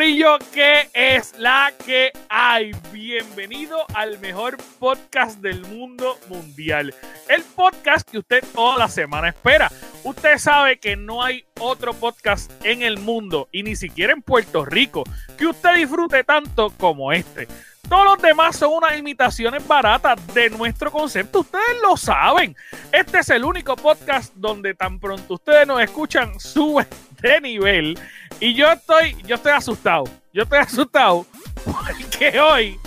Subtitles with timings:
[0.00, 2.72] Corillo, ¿qué es la que hay?
[2.90, 6.94] Bienvenido al mejor podcast del mundo mundial.
[7.28, 9.70] El podcast que usted toda la semana espera.
[10.02, 14.64] Usted sabe que no hay otro podcast en el mundo y ni siquiera en Puerto
[14.64, 15.04] Rico
[15.36, 17.46] que usted disfrute tanto como este.
[17.86, 21.40] Todos los demás son unas imitaciones baratas de nuestro concepto.
[21.40, 22.56] Ustedes lo saben.
[22.90, 26.86] Este es el único podcast donde tan pronto ustedes nos escuchan, sube
[27.20, 27.98] de nivel.
[28.40, 30.04] Y yo estoy, yo estoy asustado.
[30.32, 31.26] Yo estoy asustado
[31.64, 32.80] porque hoy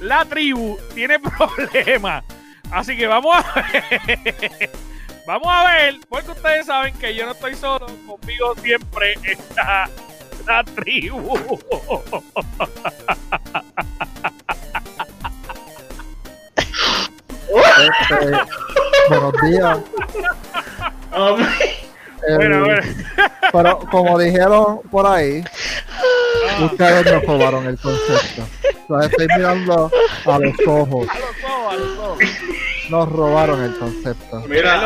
[0.00, 2.24] la tribu tiene problemas.
[2.72, 4.70] Así que vamos a ver.
[5.26, 7.86] Vamos a ver, porque ustedes saben que yo no estoy solo.
[8.06, 9.88] Conmigo siempre está
[10.46, 11.36] la tribu.
[17.78, 18.38] Este,
[19.08, 19.78] buenos días.
[22.28, 22.82] El- Bueno, bueno.
[23.52, 25.42] Pero como dijeron por ahí,
[26.62, 28.42] ustedes nos robaron el concepto.
[28.88, 29.90] Los estoy mirando
[30.26, 31.06] a los ojos.
[31.14, 32.18] A los ojos, a los ojos.
[32.90, 34.40] Nos robaron el concepto.
[34.48, 34.80] Mira,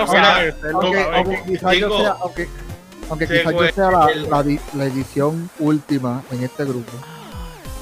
[1.15, 2.49] Aunque, quizás yo sea, aunque,
[3.27, 6.93] quizás yo sea la, edición última en este grupo,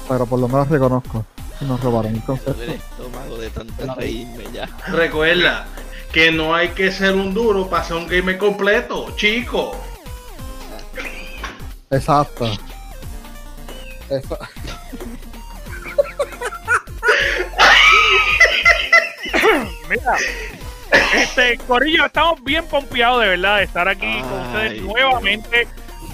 [0.09, 1.25] pero por lo menos reconozco
[1.57, 2.53] que nos robaron el concepto.
[2.53, 4.67] duele el estómago de tanto reírme ya.
[4.87, 5.67] recuerda
[6.11, 9.79] que no hay que ser un duro para ser un gamer completo, chico.
[11.91, 12.51] Exacto.
[14.09, 14.37] Eso-
[19.89, 20.15] Mira,
[21.15, 25.67] este Corillo, estamos bien pompeados de verdad de estar aquí con ustedes nuevamente.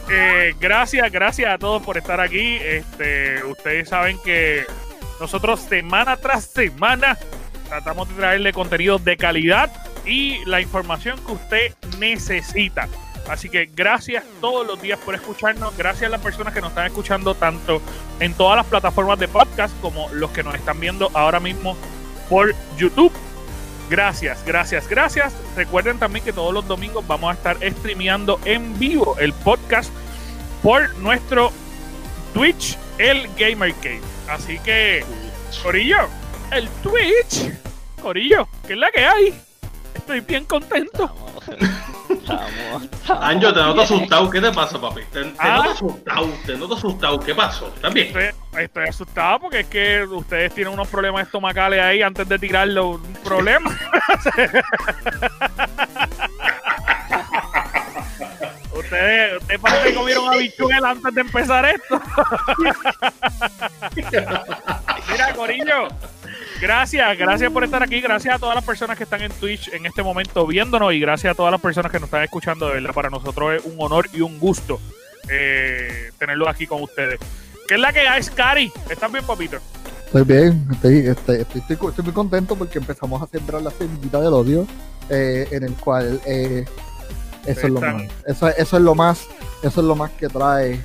[0.09, 2.55] Eh, gracias, gracias a todos por estar aquí.
[2.61, 4.65] Este, ustedes saben que
[5.19, 7.17] nosotros semana tras semana
[7.67, 9.71] tratamos de traerle contenido de calidad
[10.05, 12.87] y la información que usted necesita.
[13.29, 15.75] Así que gracias todos los días por escucharnos.
[15.77, 17.81] Gracias a las personas que nos están escuchando tanto
[18.19, 21.75] en todas las plataformas de podcast como los que nos están viendo ahora mismo
[22.29, 23.11] por YouTube.
[23.89, 25.33] Gracias, gracias, gracias.
[25.55, 29.91] Recuerden también que todos los domingos vamos a estar streameando en vivo el podcast
[30.63, 31.51] por nuestro
[32.33, 34.01] Twitch, el Gamer Cave.
[34.27, 35.05] Así que,
[35.61, 36.07] Corillo,
[36.51, 37.51] el Twitch,
[38.01, 39.44] Corillo, que es la que hay.
[39.95, 41.03] Estoy bien contento.
[41.05, 41.47] Estamos,
[42.09, 43.83] estamos, estamos Anjo, te noto bien.
[43.85, 44.29] asustado.
[44.29, 45.01] ¿Qué te pasa, papi?
[45.11, 45.57] Te, te Ah.
[45.57, 47.19] noto asustado, te noto asustado.
[47.19, 47.67] ¿Qué pasó?
[47.75, 48.07] ¿Estás bien?
[48.07, 52.89] Estoy, estoy asustado porque es que ustedes tienen unos problemas estomacales ahí antes de tirarlo.
[52.91, 53.71] Un problema.
[58.75, 62.01] ustedes, ustedes parece que comieron habichuela antes de empezar esto.
[65.11, 65.87] Mira, Corillo.
[66.65, 68.01] Gracias, gracias por estar aquí.
[68.01, 71.33] Gracias a todas las personas que están en Twitch en este momento viéndonos y gracias
[71.33, 72.65] a todas las personas que nos están escuchando.
[72.65, 74.79] De verdad, para nosotros es un honor y un gusto
[75.29, 77.19] eh, tenerlos aquí con ustedes.
[77.67, 78.71] ¿Qué es la que hay, Cari?
[78.89, 79.57] ¿Estás bien, papito?
[80.07, 84.65] Estoy bien, estoy, estoy, estoy, muy contento porque empezamos a sembrar la semillita del odio,
[85.11, 86.65] eh, en el cual eh,
[87.45, 89.27] eso es lo más, eso, eso es lo más,
[89.61, 90.83] eso es lo más que trae,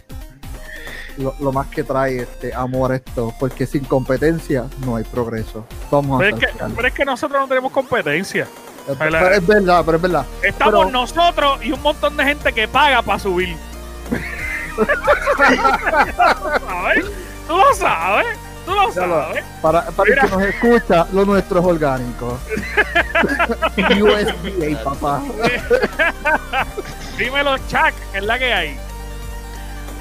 [1.20, 5.64] lo, lo más que trae este amor a esto, porque sin competencia no hay progreso.
[5.90, 8.46] Vamos a Pero es, que, pero es que nosotros no tenemos competencia.
[8.98, 10.26] pero es verdad, pero es verdad.
[10.42, 13.56] Estamos Pero- nosotros y un montón de gente que paga para subir.
[16.66, 17.04] ¿Sabes?
[17.46, 18.38] Tú lo sabes.
[18.66, 19.44] Tú lo sabes.
[19.62, 22.38] Para, para el que nos escucha, lo nuestro es orgánico.
[23.76, 25.22] USDA, papá.
[27.18, 28.78] Dímelo, Chuck, que es la que hay.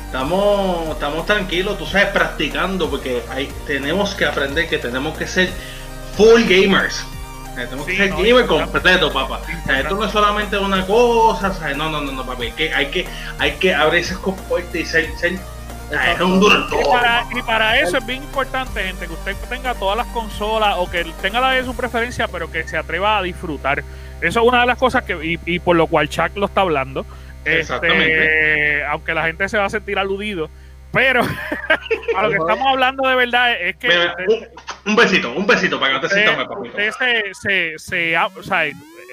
[0.09, 5.51] Estamos, estamos tranquilos, tú sabes, practicando porque hay, tenemos que aprender que tenemos que ser
[6.17, 7.05] full gamers.
[7.53, 8.71] Tenemos Sí, que ser no, gamer importante.
[8.71, 9.39] completo, papá.
[9.63, 11.77] O sea, esto no es solamente una cosa, ¿sabes?
[11.77, 12.45] No, no, no, no, papi.
[12.45, 13.07] Hay que, hay que,
[13.37, 17.79] hay que abrir esas compuertas y ser, ser es un duro Y para, y para
[17.79, 21.51] eso es bien importante, gente, que usted tenga todas las consolas o que tenga la
[21.51, 23.83] de su preferencia, pero que se atreva a disfrutar.
[24.21, 26.61] Eso es una de las cosas que, y, y por lo cual Chuck lo está
[26.61, 27.05] hablando.
[27.45, 28.83] Este, Exactamente.
[28.85, 30.49] aunque la gente se va a sentir aludido,
[30.91, 31.21] pero
[32.17, 34.47] a lo que estamos hablando de verdad es que Mira, usted, un,
[34.91, 36.77] un besito, un besito para que no te sientas usted- papito.
[36.77, 38.65] usted se, se, se- o sea,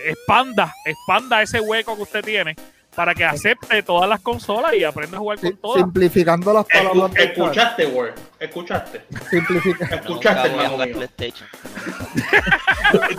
[0.05, 2.57] expanda, expanda ese hueco que usted tiene
[2.95, 5.83] para que acepte todas las consolas y aprenda a jugar con todas.
[5.83, 8.15] simplificando las palabras Escu- escuchaste, Word.
[8.41, 9.03] Escuchaste.
[9.31, 10.79] simplifica- Escuchaste, hermano.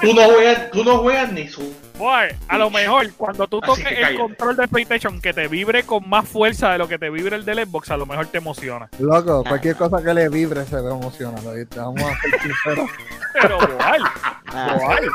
[0.02, 1.74] Tú no juegas, tú no juegas ni su.
[1.98, 5.84] Boy, a lo mejor cuando tú toques que el control de PlayStation que te vibre
[5.84, 8.38] con más fuerza de lo que te vibra el del Xbox, a lo mejor te
[8.38, 8.88] emociona.
[9.00, 11.54] Loco, cualquier cosa que le vibre se ve emocionado.
[11.56, 11.80] ¿viste?
[11.80, 12.90] Vamos a ser sinceros.
[13.42, 14.04] Pero igual,
[14.48, 15.10] Ah, igual.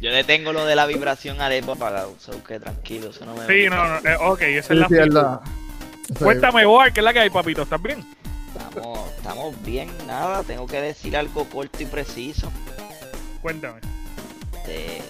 [0.00, 3.34] yo le tengo lo de la vibración al Xbox apagado, so que tranquilo, eso no
[3.34, 5.40] me Sí, no, no, eh, ok, esa Sí, es la
[6.10, 7.62] es Cuéntame, Boar, ¿qué es la que hay, papito?
[7.62, 8.04] ¿Estás bien?
[8.56, 12.50] Estamos, estamos bien, nada, tengo que decir algo corto y preciso.
[13.42, 13.80] Cuéntame.
[14.70, 15.02] Este,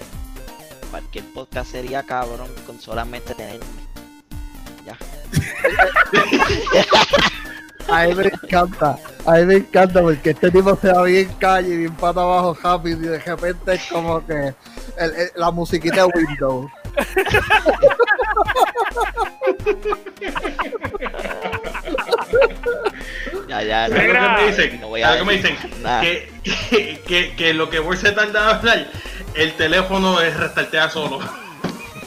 [0.90, 3.64] cualquier podcast sería cabrón con solamente tenerme.
[4.86, 4.96] Ya.
[7.92, 8.96] A mí me encanta,
[9.26, 12.98] a mí me encanta porque este tipo se va bien calle, bien pata abajo rápido
[12.98, 14.54] y de repente es como que
[14.96, 16.70] el- el- la musiquita de Windows.
[23.50, 24.80] Ya, ya, ¿Sabes lo que me dicen?
[24.80, 25.56] no voy a ¿Sabes lo que me dicen?
[26.00, 28.86] Que, que, que, que lo que voy se tarda en hablar,
[29.34, 31.18] el teléfono es restartea solo.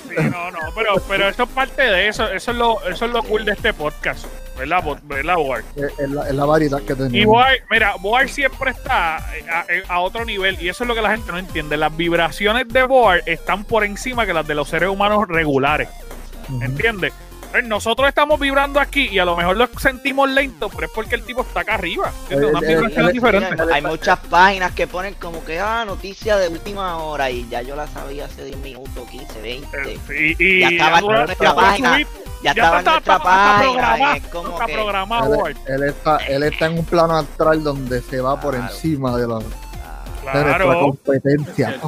[0.07, 2.29] Sí, no, no, pero, pero eso es parte de eso.
[2.29, 4.25] Eso es lo, eso es lo cool de este podcast.
[4.57, 5.63] ¿Verdad, ¿verdad Boar?
[5.75, 7.13] Es, es la, es la variedad que tenemos.
[7.13, 10.95] Y Boar, mira, Boar siempre está eh, a, a otro nivel y eso es lo
[10.95, 11.75] que la gente no entiende.
[11.75, 15.89] Las vibraciones de Boar están por encima que las de los seres humanos regulares.
[16.61, 17.11] ¿Entiendes?
[17.11, 17.32] Eh,
[17.63, 21.23] Nosotros estamos vibrando aquí y a lo mejor lo sentimos lento, pero es porque el
[21.23, 22.11] tipo está acá arriba.
[23.71, 27.75] hay muchas páginas que ponen como que, ah, noticia de última hora y ya yo
[27.75, 29.77] la sabía hace 10 minutos, 15, 20.
[29.93, 31.99] Eh, y, y Ya estaba en nuestra página.
[32.41, 35.47] Ya estaba en está, nuestra página está programado.
[35.47, 39.27] Él, él está, él está en un plano astral donde se va por encima de,
[39.27, 39.63] la, de nuestra
[40.23, 40.79] Claro.
[40.79, 41.67] competencia.
[41.67, 41.81] Claro,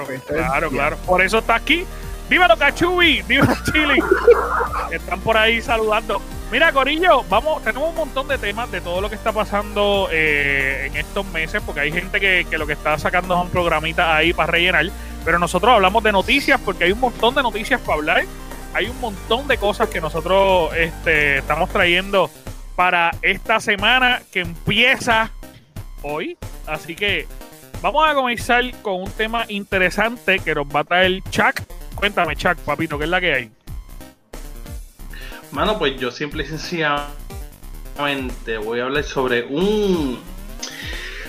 [0.00, 0.46] Competencia.
[0.46, 0.96] claro, claro.
[1.06, 1.84] Por eso está aquí.
[2.30, 3.22] ¡Dímelo, Cachubi!
[3.22, 3.98] ¡Dímelo, Chili!
[4.92, 6.22] Están por ahí saludando.
[6.52, 10.86] Mira, Corillo, vamos, tenemos un montón de temas de todo lo que está pasando eh,
[10.86, 14.32] en estos meses, porque hay gente que, que lo que está sacando son programitas ahí
[14.32, 14.86] para rellenar,
[15.24, 18.24] pero nosotros hablamos de noticias porque hay un montón de noticias para hablar.
[18.74, 22.30] Hay un montón de cosas que nosotros este, estamos trayendo
[22.76, 25.32] para esta semana que empieza
[26.02, 26.38] hoy.
[26.64, 27.26] Así que
[27.82, 31.62] Vamos a comenzar con un tema interesante que nos va a traer Chuck.
[32.00, 33.50] Cuéntame, Chuck, papito, ¿qué es la que hay?
[35.50, 40.18] Mano, pues yo simple y sencillamente voy a hablar sobre un...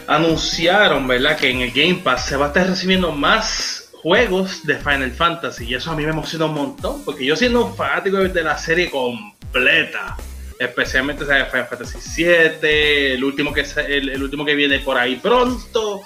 [0.08, 1.38] Anunciaron, ¿verdad?
[1.38, 5.66] Que en el Game Pass se va a estar recibiendo más juegos de Final Fantasy.
[5.66, 7.04] Y eso a mí me emociona un montón.
[7.04, 10.16] Porque yo siendo un fanático de la serie completa.
[10.58, 11.52] Especialmente ¿sabes?
[11.52, 13.16] Final Fantasy VII.
[13.16, 16.00] El último que, el, último que viene por ahí pronto.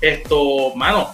[0.00, 1.12] Esto, mano,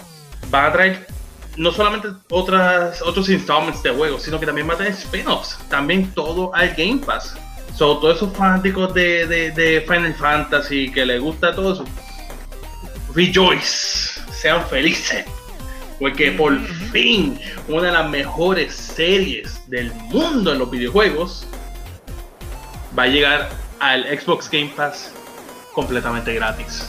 [0.50, 1.13] van a traer
[1.56, 5.58] no solamente otras, otros installments de juegos, sino que también va a tener spin-offs.
[5.68, 7.36] También todo al Game Pass.
[7.76, 11.84] So, todos esos fanáticos de, de, de Final Fantasy que les gusta todo eso,
[13.14, 15.24] rejoice, sean felices.
[15.98, 16.60] Porque por
[16.92, 21.46] fin una de las mejores series del mundo en los videojuegos
[22.98, 23.48] va a llegar
[23.78, 25.12] al Xbox Game Pass
[25.72, 26.88] completamente gratis.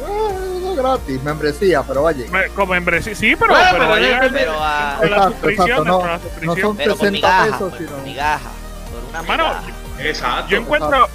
[0.00, 2.24] Eh, no gratis, membresía, pero vaya.
[2.30, 3.98] Me- Como membresía, sí, pero, Bueno, pero pero a
[4.30, 7.98] Pero, con la Exacto, suscripción, exacto, no, son pero por 60 migaja, pesos, por sino-
[8.04, 8.50] migaja,
[8.90, 10.08] por una Mano, migaja.
[10.08, 10.48] Exacto.
[10.50, 11.08] Yo encuentro,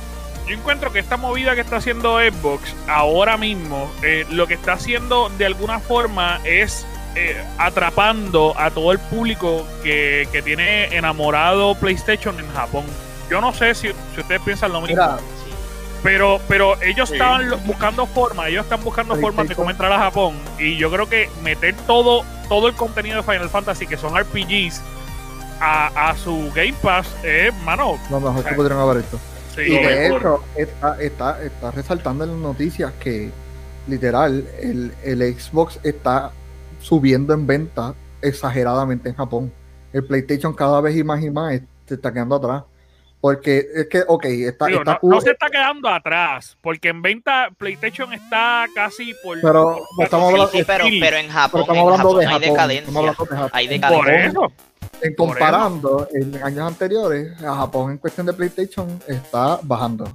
[0.48, 4.74] yo encuentro que esta movida que está haciendo Xbox ahora mismo, eh, lo que está
[4.74, 6.86] haciendo de alguna forma es
[7.16, 12.84] eh, atrapando a todo el público que, que tiene enamorado PlayStation en Japón.
[13.30, 15.18] Yo no sé si, si ustedes piensan lo mismo, Mira.
[16.04, 17.16] Pero, pero ellos Sí.
[17.16, 20.36] estaban buscando formas, ellos están buscando formas de cómo entrar a Japón.
[20.60, 24.82] Y yo creo que meter todo, todo el contenido de Final Fantasy, que son RPGs,
[25.60, 29.20] a, a su Game Pass, es, mano, lo mejor que pudieron haber hecho.
[29.56, 33.32] sí, Y de hecho, está, está, está resaltando en las noticias que
[33.88, 36.32] literal el, el Xbox está
[36.82, 39.54] subiendo en venta exageradamente en Japón.
[39.94, 42.64] El PlayStation cada vez y más y más se está quedando atrás.
[43.24, 46.90] Porque es que, ok, está, Digo, está no, cool, no se está quedando atrás, porque
[46.90, 49.40] en venta PlayStation está casi por.
[49.40, 52.20] Pero por- estamos hablando- sí, pero, Sí, pero en pero Japón, estamos en hablando Japón
[52.20, 52.50] de hay Japón.
[52.50, 52.80] decadencia.
[52.82, 53.50] estamos hablando de Japón.
[53.54, 54.28] Hay En Por decadencia.
[54.30, 54.52] eso.
[55.02, 60.12] En comparando en años anteriores, a Japón en cuestión de PlayStation está bajando.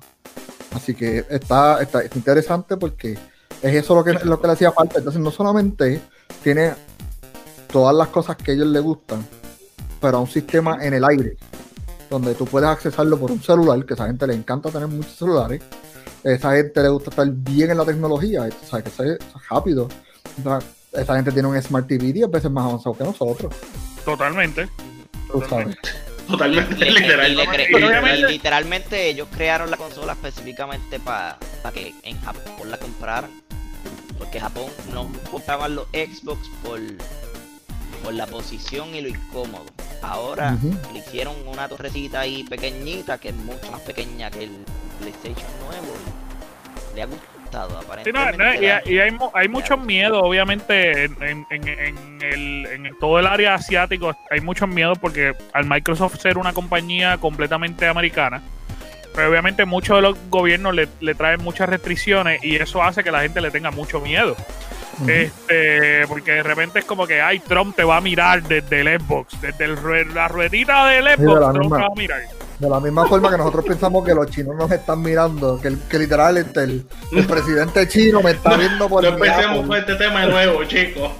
[0.74, 3.12] Así que está, está, está interesante porque
[3.62, 4.98] es eso lo que, lo que le hacía falta.
[4.98, 6.02] Entonces no solamente
[6.42, 6.74] tiene
[7.72, 9.26] todas las cosas que a ellos les gustan,
[9.98, 11.36] pero a un sistema en el aire,
[12.10, 15.12] donde tú puedes accesarlo por un celular, que a esa gente le encanta tener muchos
[15.16, 15.62] celulares.
[16.24, 19.16] A esa gente le gusta estar bien en la tecnología, o sea, que sea
[19.50, 19.88] rápido.
[20.38, 20.58] O sea,
[20.92, 23.54] esa gente tiene un Smart TV 10 veces más avanzado que nosotros.
[24.04, 24.68] Totalmente.
[25.30, 25.76] Tú sabes.
[26.26, 27.32] Totalmente, Y- y- literal.
[27.32, 31.38] y le cre- Pero y- obviamente- y literalmente ellos crearon la consola específicamente para
[31.72, 33.30] que en Japón la compraran.
[34.18, 36.80] Porque Japón no compraban los Xbox por,
[38.02, 39.66] por la posición y lo incómodo.
[40.02, 40.56] Ahora
[40.92, 44.50] le hicieron una torrecita ahí pequeñita que es mucho más pequeña que el
[45.00, 45.94] PlayStation nuevo.
[46.94, 47.28] Le ha gustado.
[47.48, 48.36] asustado, Sí, no, aparentemente.
[48.36, 52.66] no, y, la- y hay, mu- hay mucho miedo, obviamente, en, en- en- en el,
[52.86, 57.86] en todo el área asiático hay mucho miedo porque al Microsoft ser una compañía completamente
[57.86, 58.42] americana,
[59.14, 63.10] pero obviamente muchos de los gobiernos le, le traen muchas restricciones y eso hace que
[63.10, 64.36] la gente le tenga mucho miedo.
[65.06, 69.00] Este, porque de repente es como que, ay, Trump te va a mirar desde el
[69.00, 71.76] Xbox, desde el la ruedita del de Xbox, Trump misma.
[71.76, 72.37] te va a mirar.
[72.58, 75.78] De la misma forma que nosotros pensamos que los chinos nos están mirando, que, el-
[75.88, 79.76] que literal este, el, el presidente chino me está viendo por No mi empecemos con
[79.76, 81.12] este tema de nuevo, chicos.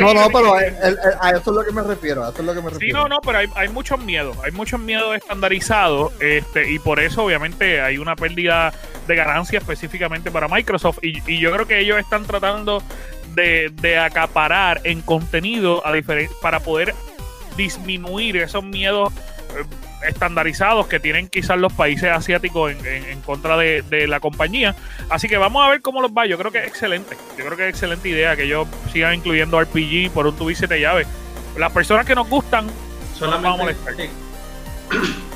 [0.00, 2.44] No, no, pero el- el- a eso es lo que me refiero, a eso es
[2.44, 2.98] lo que me Sí, refiero.
[3.02, 7.22] no, no, pero hay, hay muchos miedos, hay muchos miedos estandarizados, este, y por eso
[7.22, 8.72] obviamente hay una pérdida
[9.06, 12.82] de ganancia específicamente para Microsoft, y, y yo creo que ellos están tratando
[13.36, 15.92] de, de acaparar en contenido a
[16.42, 16.92] para poder
[17.56, 19.12] disminuir esos miedos
[19.56, 19.64] eh,
[20.06, 24.74] estandarizados que tienen quizás los países asiáticos en, en- en contra de, de la compañía.
[25.10, 26.26] Así que vamos a ver cómo los va.
[26.26, 27.16] Yo creo que es excelente.
[27.38, 30.54] Yo creo que es excelente idea que ellos sigan incluyendo RPG por un tubo y
[30.54, 31.06] siete llaves.
[31.56, 32.66] Las personas que nos gustan,
[33.14, 33.94] Solamente, a molestar.
[33.96, 34.08] sí.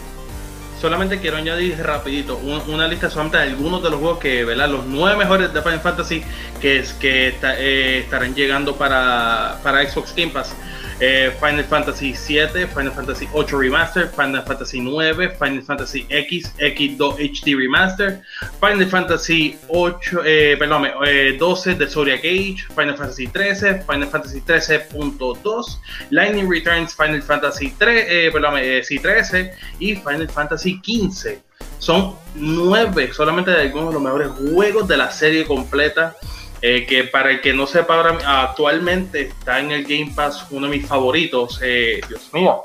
[0.80, 4.68] solamente quiero añadir rapidito un- una lista solamente de algunos de los juegos que, ¿verdad?
[4.68, 6.22] Los nueve mejores de Final Fantasy
[6.60, 10.54] que, es, que está- eh, estarán llegando para, para Xbox Game Pass.
[11.00, 17.16] Eh, Final Fantasy 7, Final Fantasy 8 Remaster, Final Fantasy 9, Final Fantasy X, X2
[17.18, 18.22] HD Remaster,
[18.60, 24.40] Final Fantasy 8, eh, perdón, eh, 12 de Zodiac Age, Final Fantasy 13, Final Fantasy
[24.42, 25.80] 13.2,
[26.10, 31.40] Lightning Returns, Final Fantasy 3, eh, perdón, eh, sí, 13 y Final Fantasy 15.
[31.78, 36.14] Son nueve solamente de algunos de los mejores juegos de la serie completa.
[36.62, 40.66] Eh, que para el que no sepa ahora, actualmente está en el Game Pass uno
[40.68, 41.58] de mis favoritos.
[41.62, 42.62] eh, Dios mío,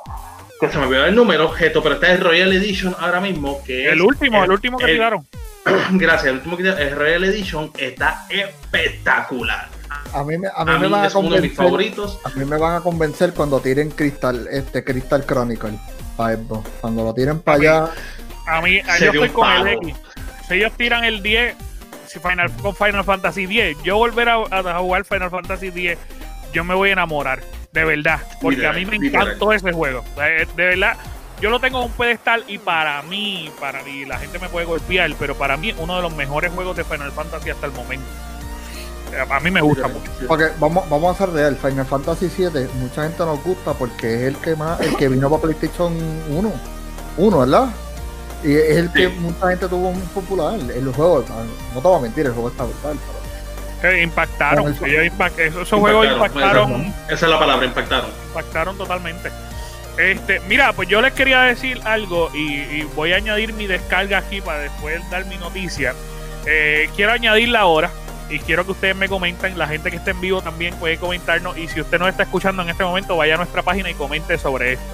[0.60, 3.62] que se me olvidó el número, objeto, pero está el Royal Edition ahora mismo.
[3.66, 5.26] Que el es último, el, último que tiraron.
[5.92, 9.68] Gracias, el último que el Royal Edition está espectacular.
[10.14, 11.56] A mí, me- a A mí me mí van a es uno de mis convencer.
[11.56, 12.20] favoritos.
[12.24, 15.72] A mí me van a convencer cuando tiren Crystal, este Crystal Chronicle
[16.16, 16.38] para.
[16.82, 17.92] Cuando lo tiren para allá,
[18.48, 19.68] A mí, a- yo estoy con el.
[19.68, 19.96] X.
[20.48, 21.65] Si ellos tiran el 10, si
[22.20, 25.98] Final, con Final Fantasy 10, yo volver a, a jugar Final Fantasy 10,
[26.54, 27.42] yo me voy a enamorar.
[27.74, 28.22] De verdad.
[28.42, 29.28] Porque Literal, a mí me literal.
[29.28, 30.04] encantó ese juego.
[30.22, 30.96] Eh, De verdad.
[31.42, 34.66] Yo lo tengo en un pedestal y para mí, para mí, la gente me puede
[34.66, 38.06] golpear, pero para mí uno de los mejores juegos de Final Fantasy hasta el momento.
[39.12, 40.10] Eh, A mí me gusta mucho.
[40.30, 44.22] porque vamos, vamos a ser real, Final Fantasy 7, mucha gente nos gusta porque es
[44.34, 45.94] el que más, el que vino para PlayStation
[46.30, 46.52] 1,
[47.18, 47.68] 1, ¿verdad?
[48.46, 49.16] Y es el que Sí.
[49.20, 50.54] mucha gente tuvo muy popular.
[50.60, 51.26] El juego,
[51.74, 52.98] no te voy a mentir, el juego está brutal.
[53.82, 54.68] pero- Eh, impactaron.
[54.86, 56.94] Ellos impact- esos, juegos impactaron.
[57.08, 58.10] Esa, es la palabra, impactaron.
[58.30, 59.30] impactaron totalmente.
[59.98, 64.18] Este, mira, pues yo les quería decir algo y, y voy a añadir mi descarga
[64.20, 65.94] aquí para después dar mi noticia.
[66.46, 67.90] Eh, quiero añadirla ahora
[68.30, 69.58] y quiero que ustedes me comenten.
[69.58, 71.58] La gente que esté en vivo también puede comentarnos.
[71.58, 74.38] Y si usted nos está escuchando en este momento, vaya a nuestra página y comente
[74.38, 74.86] sobre esto.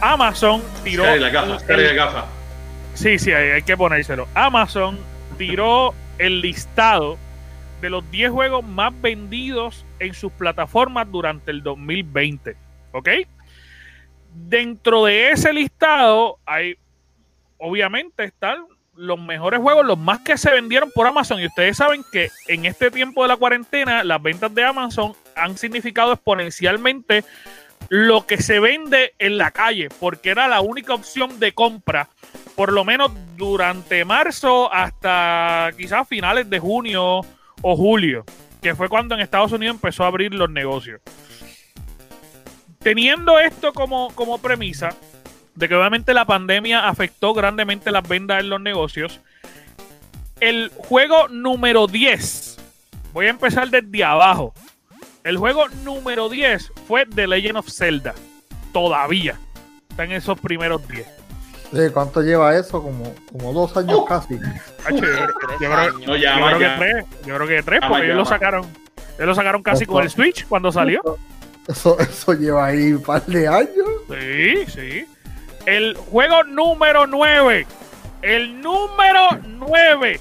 [0.00, 1.04] Amazon tiró.
[1.04, 2.24] Cari la gafa, el- la gafa.
[2.96, 4.26] Sí, sí, hay, que ponérselo.
[4.34, 4.98] Amazon
[5.36, 7.18] tiró el listado
[7.82, 12.56] de los 10 juegos más vendidos en sus plataformas durante el 2020.
[12.92, 13.08] ¿Ok?
[14.32, 16.78] Dentro de ese listado hay,
[17.58, 21.38] obviamente, están los mejores juegos, los más que se vendieron por Amazon.
[21.38, 25.58] Y ustedes saben que en este tiempo de la cuarentena, las ventas de Amazon han
[25.58, 27.24] significado exponencialmente
[27.90, 32.08] lo que se vende en la calle, porque era la única opción de compra
[32.56, 37.20] por lo menos durante marzo hasta quizás finales de junio
[37.62, 38.24] o julio,
[38.62, 41.00] que fue cuando en Estados Unidos empezó a abrir los negocios.
[42.82, 44.94] Teniendo esto como, como premisa,
[45.54, 49.20] de que obviamente la pandemia afectó grandemente las ventas en los negocios,
[50.40, 52.58] el juego número 10,
[53.12, 54.54] voy a empezar desde abajo,
[55.24, 58.14] el juego número 10 fue The Legend of Zelda,
[58.72, 59.38] todavía,
[59.90, 61.25] está en esos primeros 10.
[61.72, 62.82] Sí, ¿Cuánto lleva eso?
[62.82, 64.34] Como, como dos años casi.
[64.84, 65.02] Hacho, yo-
[65.58, 68.64] creo- Yo que tres, yo creo que tres, Llama, porque ellos lo sacaron,
[69.16, 71.00] ellos lo sacaron casi con el Switch cuando salió.
[71.66, 73.88] Eso, eso lleva ahí un par de años.
[74.08, 75.06] Sí, sí.
[75.66, 77.66] El juego número 9.
[78.22, 80.20] El número 9.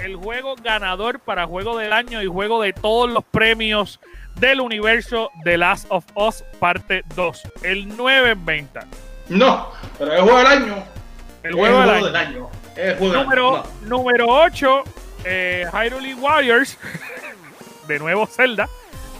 [0.00, 4.00] El juego ganador para juego del año y juego de todos los premios
[4.40, 7.40] del universo de Last of Us parte 2.
[7.62, 8.80] El 9 en venta.
[9.32, 10.84] No, pero es juego del año.
[11.42, 12.04] El Es juego del año.
[12.06, 12.50] del año.
[12.76, 13.64] Es juego del Número, año.
[13.82, 14.82] número 8,
[15.24, 16.78] eh, Hyrule Warriors.
[17.88, 18.68] de nuevo Zelda.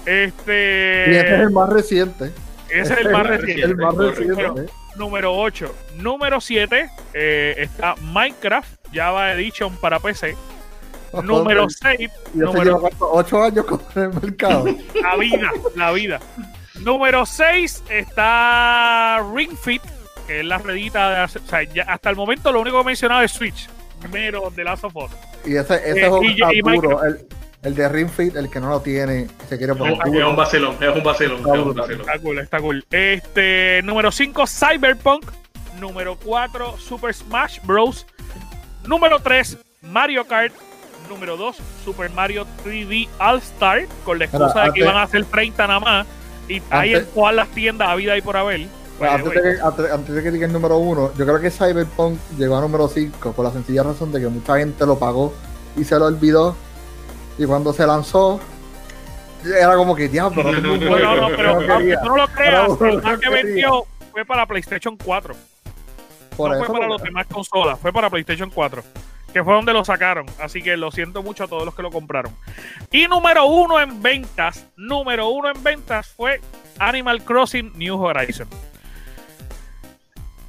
[0.07, 1.05] Este.
[1.09, 2.33] Y ese es el más reciente.
[2.69, 3.63] ese es el más el- reciente.
[3.63, 4.63] El más reciente.
[4.63, 4.67] ¿eh?
[4.97, 5.75] Número 8.
[5.97, 10.37] Número 7 está Minecraft Java Edition para PC.
[11.23, 12.11] Número 6.
[12.35, 14.65] Yo número- llevo cuánto, ocho años con el mercado.
[15.03, 16.21] La vida, la vida.
[16.81, 19.83] Número 6 está Ring Fit,
[20.27, 22.83] que es la redita de hace- o sea, ya hasta el momento lo único que
[22.83, 23.69] he mencionado es Switch,
[24.01, 25.11] primero de Last of Us.
[25.45, 27.05] Y ese, ese Eh, juego y- está y duro.
[27.05, 27.27] El,
[27.63, 30.25] el de Ring Fit, el que no lo tiene, se quiere Es poner un, es
[30.25, 32.01] un vacilón, es un vacilón, es un vacilón.
[32.01, 32.85] Está cool, está cool.
[32.91, 35.31] Este, número 5, Cyberpunk.
[35.81, 38.07] Número 4, Super Smash Bros.
[38.87, 40.53] Número 3, Mario Kart.
[41.09, 43.87] Número 2, Super Mario 3D All Star.
[44.05, 46.07] Con la excusa de que antes- iban a hacer 30 nada más.
[46.49, 48.67] Y hay en todas las tiendas a vida y por haber.
[49.01, 52.19] Antes, de que, antes, antes de que diga el número uno, yo creo que Cyberpunk
[52.39, 55.33] llegó a número 5 por la sencilla razón de que mucha gente lo pagó
[55.77, 56.55] y se lo olvidó.
[57.39, 58.39] Y cuando se lanzó,
[59.45, 63.03] era como que diablo, no No, no, no, pero aunque tú no lo creas, el
[63.03, 65.35] más que vendió fue para PlayStation 4.
[66.37, 68.83] Por no eso, fue para los demás consolas, fue para PlayStation 4.
[69.33, 70.27] Que fue donde lo sacaron.
[70.39, 72.37] Así que lo siento mucho a todos los que lo compraron.
[72.91, 76.41] Y número uno en ventas, número uno en ventas fue
[76.79, 78.47] Animal Crossing New Horizon.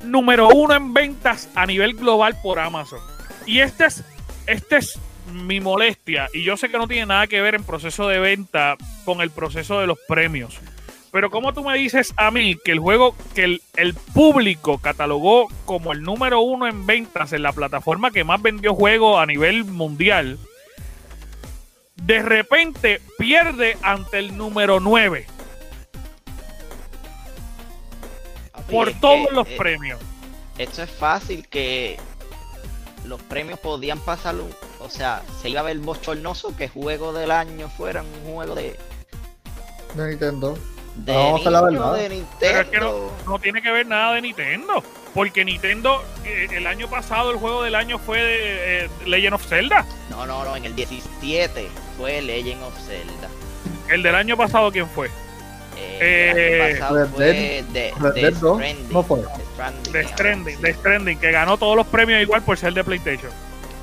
[0.04, 3.00] Número uno en ventas a nivel global por Amazon.
[3.46, 4.04] Y este es,
[4.48, 5.00] este es
[5.32, 6.28] mi molestia.
[6.34, 9.32] Y yo sé que no tiene nada que ver en proceso de venta con el
[9.32, 10.60] proceso de los premios.
[11.12, 15.94] Pero como tú me dices a mí que el juego que el, público catalogó como
[15.94, 20.40] el número uno en ventas en la plataforma que más vendió juego a nivel mundial,
[21.96, 25.28] de repente pierde ante el número 9
[28.74, 30.00] por todos que, los eh, premios.
[30.58, 31.98] Esto es fácil que
[33.06, 34.36] los premios podían pasar,
[34.80, 38.78] o sea, se iba a ver bochornoso que juego del año fuera un juego de,
[39.96, 40.58] de Nintendo.
[40.96, 41.94] de la niño, verdad.
[41.94, 43.12] de Pero es que Nintendo.
[43.26, 44.84] No tiene que ver nada de Nintendo.
[45.14, 49.46] Porque Nintendo, eh, el año pasado, el juego del año fue de, eh, Legend of
[49.48, 49.86] Zelda.
[50.10, 53.30] No, no, no, en el 17 fue Legend of Zelda.
[53.90, 55.12] El del año pasado, ¿quién fue?
[55.76, 58.62] Eh, Eh, pasado fue Dead- de, de Dead 2,
[60.74, 63.32] Stranding, que ganó todos los premios igual por ser de PlayStation.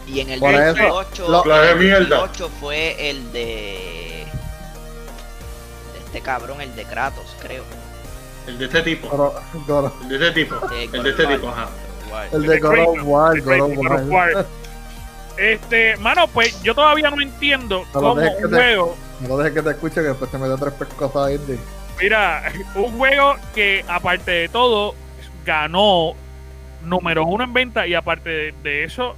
[0.06, 2.16] Y en el Por eso, 18, lo- La de el mierda.
[2.26, 4.26] 18 fue el de,
[5.92, 7.62] de este cabrón, el de Kratos, creo.
[8.46, 9.34] El de este tipo,
[10.02, 11.68] el de este tipo, De el de este tipo, ajá.
[12.32, 14.46] El de God of War, God of Crazy God of War.
[15.38, 19.62] Este, mano, pues yo todavía no entiendo No cómo un te- juego, No dejes que
[19.62, 21.58] te escuche que después te mete tres pescosas ahí de.
[22.00, 24.94] Mira, un juego que aparte de todo
[25.44, 26.14] ganó
[26.84, 29.16] número uno en venta y aparte de, de eso,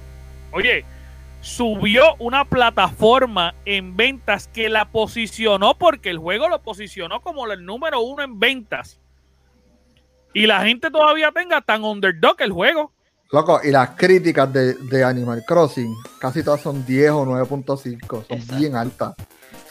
[0.51, 0.85] oye,
[1.41, 7.65] subió una plataforma en ventas que la posicionó porque el juego lo posicionó como el
[7.65, 8.99] número uno en ventas.
[10.33, 12.91] Y la gente todavía tenga tan underdog el juego.
[13.31, 18.25] Loco, y las críticas de, de Animal Crossing, casi todas son 10 o 9.5, son
[18.29, 18.55] Exacto.
[18.57, 19.13] bien altas.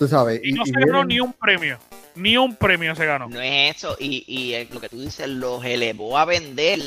[0.02, 0.40] Tú sabes.
[0.42, 1.78] Y no y se ganó vienen- ni un premio.
[2.16, 3.28] Ni un premio se ganó.
[3.28, 6.80] No es eso, y, y eh, lo que tú dices, los elevó a vender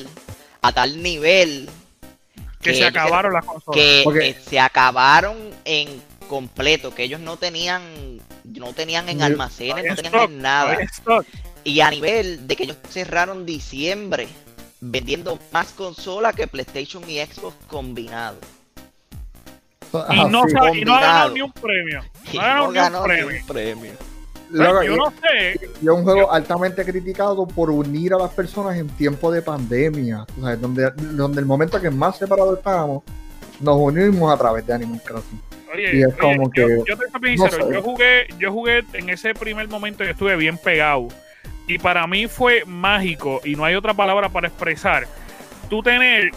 [0.61, 1.69] a tal nivel
[2.61, 3.79] Que se acabaron las consolas.
[4.19, 5.87] que se acabaron en
[6.27, 7.81] completo, que ellos no tenían,
[8.43, 10.77] no tenían en almacenes, no tenían stock, en nada.
[11.63, 14.27] Y a nivel de que ellos cerraron diciembre
[14.81, 18.39] vendiendo más consolas que PlayStation y Xbox combinados.
[20.09, 20.51] Y no, sí.
[20.51, 22.01] sa- y no ha ganado ni un premio.
[22.33, 23.27] No ha ganado no ni un ganó ni premio.
[23.41, 23.91] un premio.
[24.47, 25.59] Pues, Loco, yo y- no sé.
[25.81, 30.25] y es un juego altamente criticado por unir a las personas en tiempo de pandemia.
[30.39, 33.03] O sea, donde, donde el momento que más separados estábamos,
[33.59, 35.41] nos unimos a través de Animal Crossing.
[35.73, 37.73] Oye, Y es oye, como yo, que- yo te bien no sincero, sé.
[37.73, 41.07] yo jugué, yo jugué en ese primer momento yo estuve bien pegado.
[41.67, 45.07] Y para mí fue mágico, y no hay otra palabra para expresar.
[45.69, 46.31] Tú tener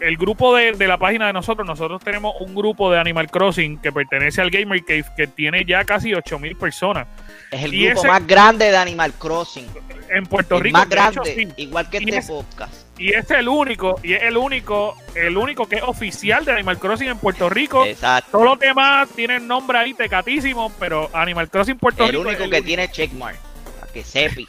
[0.00, 3.78] el grupo de, de la página de nosotros, nosotros tenemos un grupo de Animal Crossing
[3.78, 7.06] que pertenece al Gamer Cave que tiene ya casi 8000 personas.
[7.50, 9.66] Es el Y grupo ese- más grande de Animal Crossing.
[10.08, 11.62] En Puerto El Rico, más de hecho, grande, sí.
[11.62, 12.74] igual que Y este es- podcast.
[12.98, 16.78] Y es el único, y es el único, el único que es oficial de Animal
[16.78, 17.84] Crossing en Puerto Rico.
[17.84, 18.30] Exacto.
[18.32, 22.44] Todos los demás tienen nombre ahí tecatísimo, pero Animal Crossing Puerto El Rico es único
[22.44, 23.36] el que tiene checkmark.
[23.80, 24.46] Para que sepi.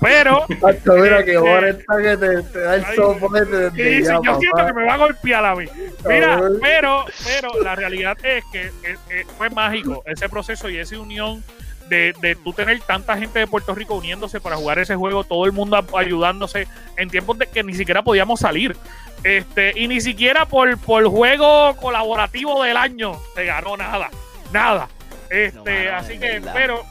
[0.00, 4.38] Pero mira que Eh, ahora está que te, te da el soporte dice, ya, yo
[4.40, 5.66] siento que me va a golpear a mí.
[6.06, 10.98] Mira, pero, pero la realidad es que eh, eh, fue mágico ese proceso y esa
[10.98, 11.42] unión
[11.88, 15.44] de, de tú tener tanta gente de Puerto Rico uniéndose para jugar ese juego, todo
[15.44, 18.76] el mundo ayudándose en tiempos de que ni siquiera podíamos salir.
[19.24, 24.08] Este, y ni siquiera por, por juego colaborativo del año se ganó nada.
[24.52, 24.88] Nada.
[25.28, 26.52] Este, No, mano, así que, verdad.
[26.54, 26.82] pero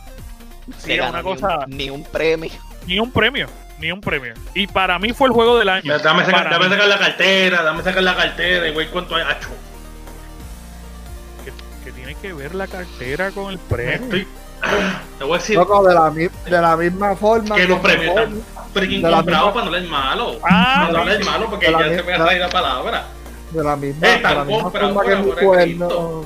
[0.78, 2.52] sí, un- ni un premio.
[2.90, 3.48] Ni un premio,
[3.80, 4.34] Ni un premio.
[4.54, 5.98] Y para mí fue el juego del año.
[6.00, 6.32] Dame mí.
[6.32, 9.22] sacar la cartera, dame sacar la cartera y voy cuánto hay.
[9.24, 9.48] Acho.
[11.46, 11.52] que,
[11.86, 14.04] que tiene que ver la cartera con el premio.
[14.04, 14.28] Estoy.
[15.18, 17.56] Te voy a decir Loco, de la, de la misma forma.
[17.56, 18.42] que los premios están
[18.74, 20.40] freaking de la comprados misma- para no leer malo.
[20.44, 23.06] Ah, para no leer malo porque ya se me ha salido la palabra.
[23.52, 26.26] De la misma, Eh, de la tan misma comprado forma que mi amor a cuerno.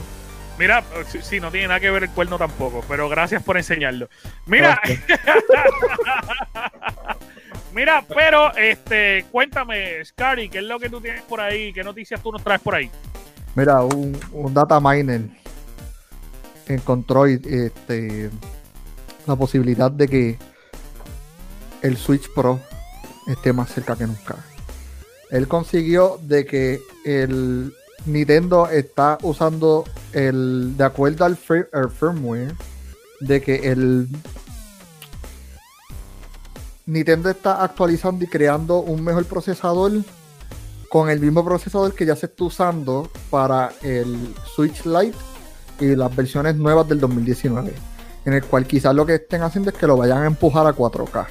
[0.58, 4.08] Mira, sí, sí, no tiene nada que ver el cuerno tampoco, pero gracias por enseñarlo.
[4.46, 4.80] Mira,
[7.74, 11.74] mira, pero este, cuéntame, Scary, ¿qué es lo que tú tienes por ahí?
[11.74, 12.90] ¿Qué noticias tú nos traes por ahí?
[13.56, 15.22] Mira, un, un data miner
[16.68, 18.30] encontró este,
[19.26, 20.38] la posibilidad de que
[21.82, 22.60] el Switch Pro
[23.28, 24.36] esté más cerca que nunca.
[25.30, 27.74] Él consiguió de que el
[28.06, 32.54] Nintendo está usando el, de acuerdo al, fir- al firmware,
[33.22, 34.08] de que el
[36.86, 39.92] Nintendo está actualizando y creando un mejor procesador
[40.90, 45.18] con el mismo procesador que ya se está usando para el Switch Lite
[45.80, 47.74] y las versiones nuevas del 2019,
[48.26, 50.76] en el cual quizás lo que estén haciendo es que lo vayan a empujar a
[50.76, 51.26] 4K.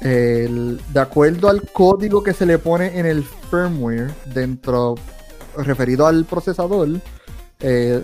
[0.00, 4.96] El- de acuerdo al código que se le pone en el firmware dentro
[5.56, 6.88] referido al procesador,
[7.60, 8.02] eh,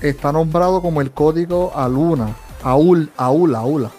[0.00, 3.90] está nombrado como el código ALUNA, AUL, AULA, AULA,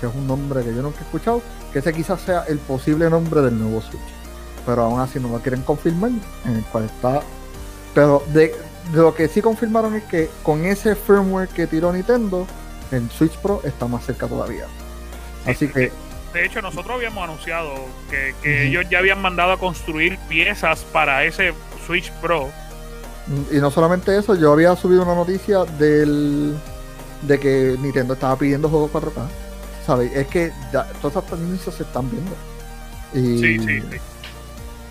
[0.00, 3.08] que es un nombre que yo nunca he escuchado, que ese quizás sea el posible
[3.10, 4.16] nombre del nuevo Switch
[4.66, 6.10] pero aún así no lo quieren confirmar,
[6.44, 7.22] en el cual está.
[7.94, 8.54] Pero de,
[8.92, 12.46] de lo que sí confirmaron es que con ese firmware que tiró Nintendo,
[12.90, 14.66] el Switch Pro está más cerca todavía.
[15.46, 15.92] Así que
[16.32, 17.72] De hecho, nosotros habíamos anunciado
[18.10, 21.54] que, que ellos ya habían mandado a construir piezas para ese
[21.86, 22.50] Switch Pro.
[23.50, 26.56] Y no solamente eso, yo había subido una noticia del
[27.22, 29.26] de que Nintendo estaba pidiendo juegos 4K.
[29.86, 30.12] ¿Sabes?
[30.14, 32.32] Es que ya, todas esas tendencias se están viendo.
[33.14, 33.96] Y Sí, sí, sí.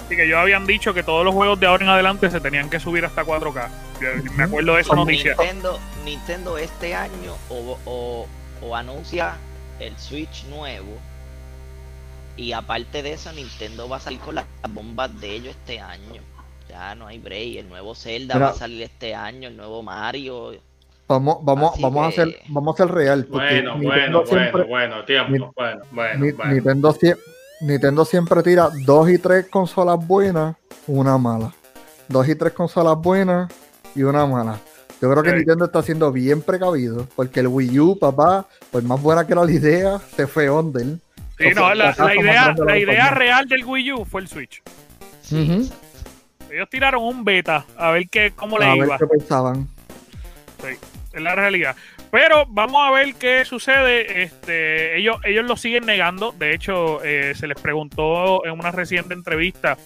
[0.05, 2.69] Así que ellos habían dicho que todos los juegos de ahora en adelante se tenían
[2.69, 3.69] que subir hasta 4K.
[4.01, 5.35] Yo me acuerdo de esa noticia.
[5.37, 8.27] Nintendo, Nintendo este año o, o-
[8.61, 9.35] o anuncia
[9.79, 10.97] el Switch nuevo.
[12.37, 16.21] Y aparte de eso, Nintendo va a salir con las bombas de ellos este año.
[16.69, 17.57] Ya no hay break.
[17.57, 18.47] El nuevo Zelda Mira.
[18.47, 20.51] va a salir este año, el nuevo Mario.
[21.07, 23.27] Vamos, vamos, Así vamos a hacer, vamos a ser real.
[23.29, 25.31] Bueno, Nintendo bueno, siempre- bueno, bueno, tiempo.
[25.31, 26.53] Ni- bueno, bueno, Ni- bueno.
[26.53, 27.17] Nintendo, sie-
[27.61, 30.55] Nintendo siempre tira dos y tres consolas buenas,
[30.87, 31.53] una mala.
[32.09, 33.51] Dos y tres consolas buenas
[33.95, 34.59] y una mala.
[35.01, 35.35] Yo creo que Sí.
[35.37, 39.45] Nintendo está siendo bien precavido, porque el Wii U, papá, por más buena que era
[39.45, 40.97] la idea, se fue under.
[41.37, 44.61] Sí, no, la, idea, la idea real del Wii U fue el Switch.
[45.21, 45.85] Sí, exacto.
[46.51, 48.97] Ellos tiraron un beta a ver qué, cómo A le ver iba.
[48.97, 49.67] qué pensaban.
[51.13, 51.75] Es la realidad.
[52.11, 54.23] Pero vamos a ver qué sucede.
[54.23, 56.31] Este, ellos, ellos lo siguen negando.
[56.31, 59.77] De hecho, eh, se les preguntó en una reciente entrevista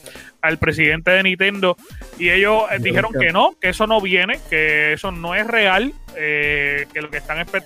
[0.42, 1.76] al presidente de Nintendo
[2.20, 5.92] y ellos eh, dijeron que no, que eso no viene, que eso no es real,
[6.16, 7.64] eh, que lo que están espe-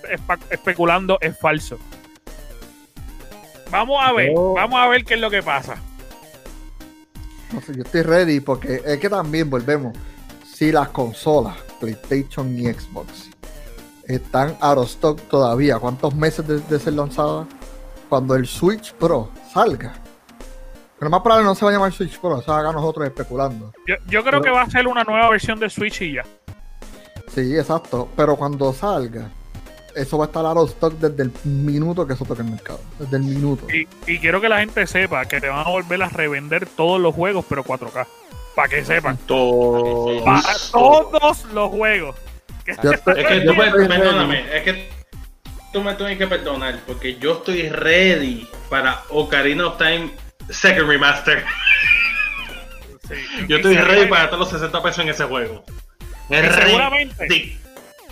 [0.50, 1.78] especulando es falso.
[3.70, 5.76] Vamos a ver, vamos a ver qué es lo que pasa.
[7.52, 9.96] No sé, yo estoy ready porque es que también volvemos.
[10.44, 13.30] Si las consolas, PlayStation y Xbox,
[14.06, 17.46] están out of stock todavía, ¿cuántos meses de, de ser lanzadas?
[18.08, 19.94] Cuando el Switch Pro salga.
[21.00, 23.72] Lo más probable no se va a llamar Switch Pro, se haga nosotros especulando.
[23.86, 26.24] Yo, yo creo que va a ser una nueva versión de Switch y ya.
[27.34, 28.08] Sí, exacto.
[28.16, 29.28] Pero cuando salga,
[29.94, 32.80] eso va a estar out of stock desde el minuto que eso toque el mercado.
[32.98, 33.66] Desde el minuto.
[33.72, 37.00] Y, y quiero que la gente sepa que te van a volver a revender todos
[37.00, 38.06] los juegos, pero 4K.
[38.54, 39.16] Para que sepan.
[39.26, 40.24] Todo.
[40.24, 42.16] Para todos los juegos.
[42.66, 44.88] Es que tú me, perdóname, es que
[45.70, 50.10] tú me tienes que perdonar porque yo estoy ready para Ocarina of Time
[50.48, 51.44] Second Remaster.
[53.06, 53.14] Sí.
[53.48, 55.62] Yo estoy ready para gastar los 60 pesos en ese juego.
[56.30, 57.58] Es seguramente, ready.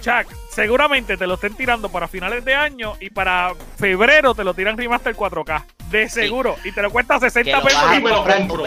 [0.02, 4.52] Chuck, seguramente te lo estén tirando para finales de año y para febrero te lo
[4.52, 5.64] tiran remaster 4K.
[5.90, 6.56] De seguro.
[6.64, 7.82] Y te lo cuesta Que 60 lo pesos.
[7.82, 8.64] vas y a me lo compro.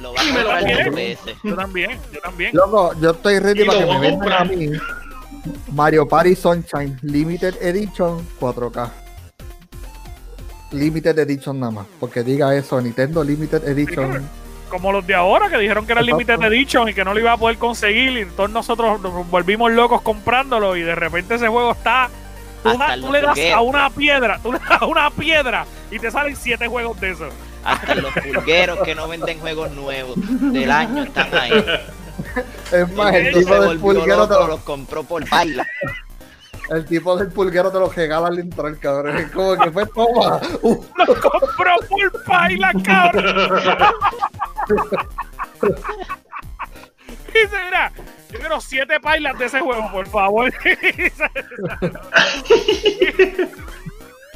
[0.00, 1.16] Lo vas Y a me lo comprar.
[1.42, 2.50] Yo también, yo también.
[2.54, 4.70] Loco, yo estoy ready Y para que me vendan a mí
[5.72, 8.90] Mario Party Sunshine Limited Edition 4K.
[10.72, 11.86] Limited Edition nada más.
[11.98, 14.28] Porque diga eso, Nintendo Limited Edition.
[14.68, 16.18] Como los de ahora que dijeron que era Exacto.
[16.18, 18.16] Limited Edition y que no lo iba a poder conseguir.
[18.18, 20.76] Y todos nosotros nos volvimos locos comprándolo.
[20.76, 22.08] Y de repente ese juego está.
[22.62, 26.10] Tú, tú le das a una piedra, tú le das a una piedra y te
[26.10, 27.32] salen siete juegos de esos.
[27.64, 30.16] Hasta los pulgueros que no venden juegos nuevos
[30.52, 31.64] del año están ahí.
[32.72, 35.66] Es más, el Entonces tipo se del pulguero te loco, lo- los compró por baila.
[36.70, 39.16] el tipo del pulguero te lo regala al entrar, cabrón.
[39.18, 40.40] Es como que fue toma.
[40.62, 43.62] Uh, Lo compró por paila, cabrón.
[47.32, 47.92] Dice, mira,
[48.30, 50.52] yo quiero siete pailas de ese juego, por favor.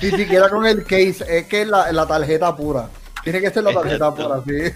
[0.03, 2.89] ni siquiera con el case, es que es la, la tarjeta pura.
[3.25, 4.73] Tiene que ser la tarjeta pura, sí.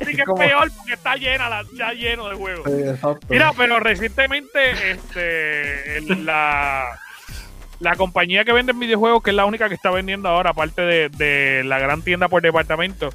[0.00, 2.64] Así que es Como- peor porque está llena, la- ya lleno de juegos.
[2.70, 2.84] Sí.
[3.28, 6.98] Mira, pero recientemente este, el- la,
[7.80, 11.08] la compañía que vende videojuegos, que es la única que está vendiendo ahora, aparte de,
[11.08, 13.10] de la gran tienda por departamento,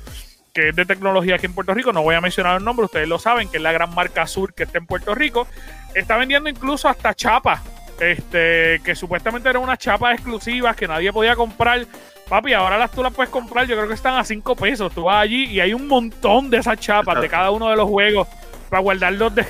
[0.57, 3.07] que es de tecnología aquí en Puerto Rico, no voy a mencionar el nombre, ustedes
[3.07, 5.45] lo saben, que es la gran marca Sur que está en Puerto Rico,
[5.93, 7.61] está vendiendo incluso hasta chapas,
[7.99, 11.85] este, que supuestamente eran unas chapas exclusivas que nadie podía comprar.
[12.27, 14.91] Papi, ahora las tú las puedes comprar, yo creo que están a 5 pesos.
[14.93, 17.87] Tú vas allí y hay un montón de esas chapas de cada uno de los
[17.87, 18.27] juegos
[18.67, 19.45] para guardarlos de.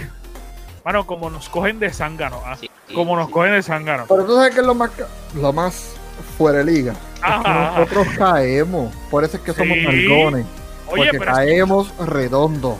[0.84, 2.42] Bueno, como nos cogen de zángano.
[2.46, 3.32] ah, Sí, sí, Como nos sí.
[3.34, 4.06] cogen de zángano.
[4.10, 4.92] Pero tú sabes que es lo más,
[5.36, 5.96] lo más
[6.38, 6.94] fuera de liga.
[7.22, 8.94] Nosotros caemos.
[9.10, 10.46] Por eso es que somos Sí.
[10.88, 12.80] Oye, Porque pero es caemos redondo.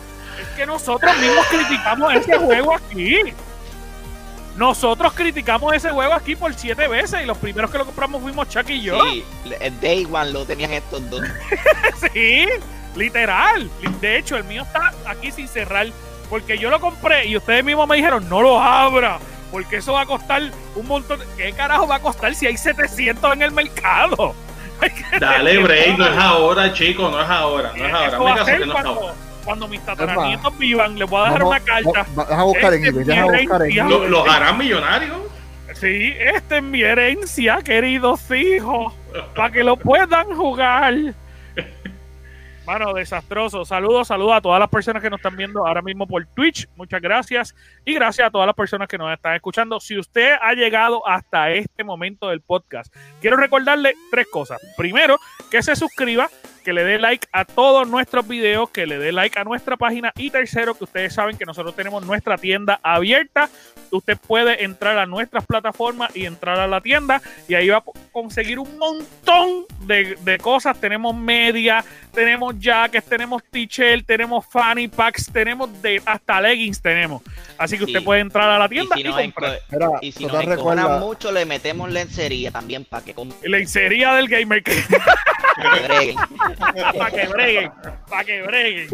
[0.56, 3.16] que nosotros mismos criticamos ese juego aquí.
[4.56, 8.48] Nosotros criticamos ese juego aquí por siete veces y los primeros que lo compramos fuimos
[8.48, 9.00] Chuck y yo.
[9.04, 9.24] Sí,
[9.60, 11.22] el Day One lo tenían estos dos.
[12.12, 12.46] Sí,
[12.96, 13.68] literal.
[14.00, 15.86] De hecho, el mío está aquí sin cerrar.
[16.30, 19.18] Porque yo lo compré y ustedes mismos me dijeron, no lo abra.
[19.50, 20.42] Porque eso va a costar
[20.76, 21.20] un montón.
[21.36, 24.34] ¿Qué carajo va a costar si hay 700 en el mercado?
[25.20, 28.06] Dale break, no es ahora, chico, no es ahora, no es ahora.
[28.08, 29.14] Eso va Me a caso que no es cuando, ahora.
[29.44, 30.98] cuando mis tataranietos vivan.
[30.98, 32.06] Les voy a dejar Vamos- una carta.
[32.18, 33.04] va- Deja buscar en Este eBay.
[33.04, 33.88] Deja es mi buscar en.
[33.88, 35.16] Lo- ¿Los harán millonarios?
[35.74, 38.92] Sí, esta es mi herencia, queridos hijos,
[39.36, 40.94] para que lo puedan jugar.
[42.68, 43.64] Mano, desastroso.
[43.64, 46.68] Saludos, saludos a todas las personas que nos están viendo ahora mismo por Twitch.
[46.76, 47.54] Muchas gracias.
[47.82, 49.80] Y gracias a todas las personas que nos están escuchando.
[49.80, 54.60] Si usted ha llegado hasta este momento del podcast, quiero recordarle tres cosas.
[54.76, 55.16] Primero,
[55.50, 56.28] que se suscriba,
[56.68, 60.12] que le dé like a todos nuestros videos, que le dé like a nuestra página.
[60.18, 63.48] Y tercero, que ustedes saben que nosotros tenemos nuestra tienda abierta.
[63.90, 67.84] Usted puede entrar a nuestras plataformas y entrar a la tienda y ahí va a
[68.12, 70.78] conseguir un montón de, de cosas.
[70.78, 77.22] Tenemos media, tenemos jackets, tenemos t-shirt, tenemos fanny packs, tenemos de hasta leggings tenemos.
[77.56, 77.92] Así que Sí.
[77.92, 79.58] usted puede entrar a la tienda y, si comprar.
[79.70, 81.00] Mira, y si ¿tú nos recuerdas?
[81.00, 84.62] mucho, le metemos lencería también para que com- La lencería del gamer
[85.88, 86.16] breguen.
[86.98, 87.70] para que breguen,
[88.08, 88.88] para que breguen.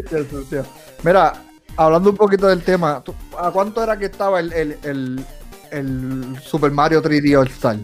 [1.03, 1.33] Mira,
[1.77, 5.24] hablando un poquito del tema, ¿tú- ¿a cuánto era que estaba el, el, el,
[5.70, 7.77] el Super Mario 3D All Star?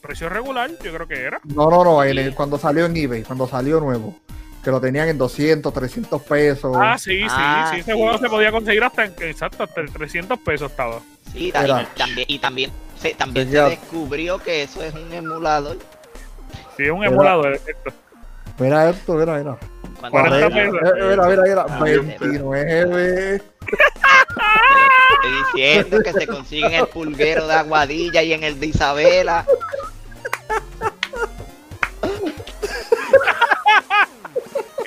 [0.00, 1.40] Precio regular, yo creo que era.
[1.44, 4.16] No, no, no, el- cuando salió en eBay, cuando salió nuevo.
[4.62, 6.76] Que lo tenían en 200, 300 pesos.
[6.78, 7.80] Ah, sí, sí, Ah, sí.
[7.80, 7.98] Ese sí.
[7.98, 11.00] juego se podía conseguir hasta, en- exacto, hasta en 300 pesos estaba.
[11.32, 11.82] Sí, Era.
[11.82, 15.78] y también, y también, se, también se descubrió que eso es un emulador.
[16.76, 17.52] Sí, es un Era- emulador.
[17.54, 17.92] esto.
[18.58, 19.58] Mira esto, mira, mira.
[20.00, 20.72] Cuando 40 salió.
[20.72, 20.98] pesos.
[21.08, 21.66] Mira, mira, mira.
[21.68, 23.42] Ah, 29.
[25.12, 29.46] Estoy diciendo que se consigue en el pulguero de Aguadilla y en el de Isabela.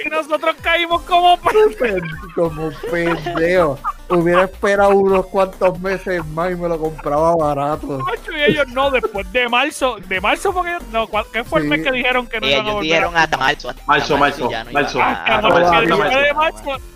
[0.05, 2.01] Y nosotros caímos como Pen-
[2.35, 3.77] Como pendejo.
[4.09, 7.99] Hubiera esperado unos cuantos meses más y me lo compraba barato.
[8.35, 11.69] Y ellos no, después de marzo, de marzo porque no, ¿cuál- ¿qué fue el Sí.
[11.69, 13.69] mes que dijeron que no iban a dijeron hasta marzo.
[13.69, 14.99] hasta Marzo, marzo, ya no marzo.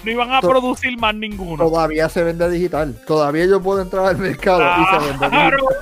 [0.04, 1.64] no iban a producir más ninguno.
[1.64, 2.96] Todavía se vende digital.
[3.08, 5.58] Todavía yo puedo entrar al mercado y se vende Claro.
[5.58, 5.78] digital.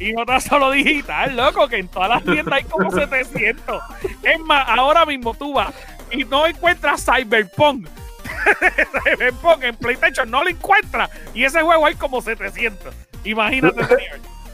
[0.00, 3.80] Y no tan solo digital, loco, que en todas las tiendas hay como 700.
[4.22, 5.72] Es más, ahora mismo tú vas
[6.10, 7.88] y no encuentras Cyberpunk.
[9.04, 11.10] Cyberpunk en PlayStation no lo encuentras.
[11.34, 12.94] Y ese juego hay como 700.
[13.24, 13.80] Imagínate.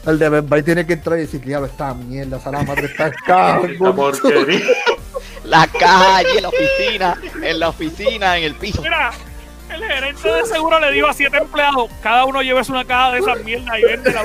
[0.05, 2.85] El de Best Buy tiene que entrar y decir, diablo, esta mierda, esa la madre
[2.87, 3.11] está
[3.95, 4.65] porquería.
[5.43, 8.81] La caja allí en la oficina, en la oficina, en el piso.
[8.81, 9.11] Mira,
[9.71, 13.19] el gerente de seguro le dijo a siete empleados, cada uno lévese una caja de
[13.19, 14.21] esas mierdas y vende la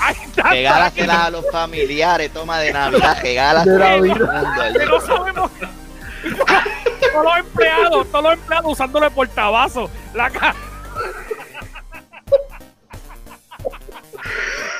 [0.00, 0.50] Ahí está.
[0.50, 4.42] Regálaselas a los familiares, toma de Navidad, regálaselas De a todo el Navidad.
[4.42, 4.78] mundo allí.
[4.78, 5.50] que no sabemos.
[6.34, 10.54] Todos los empleados, todos los empleados usándole portabazo la caja.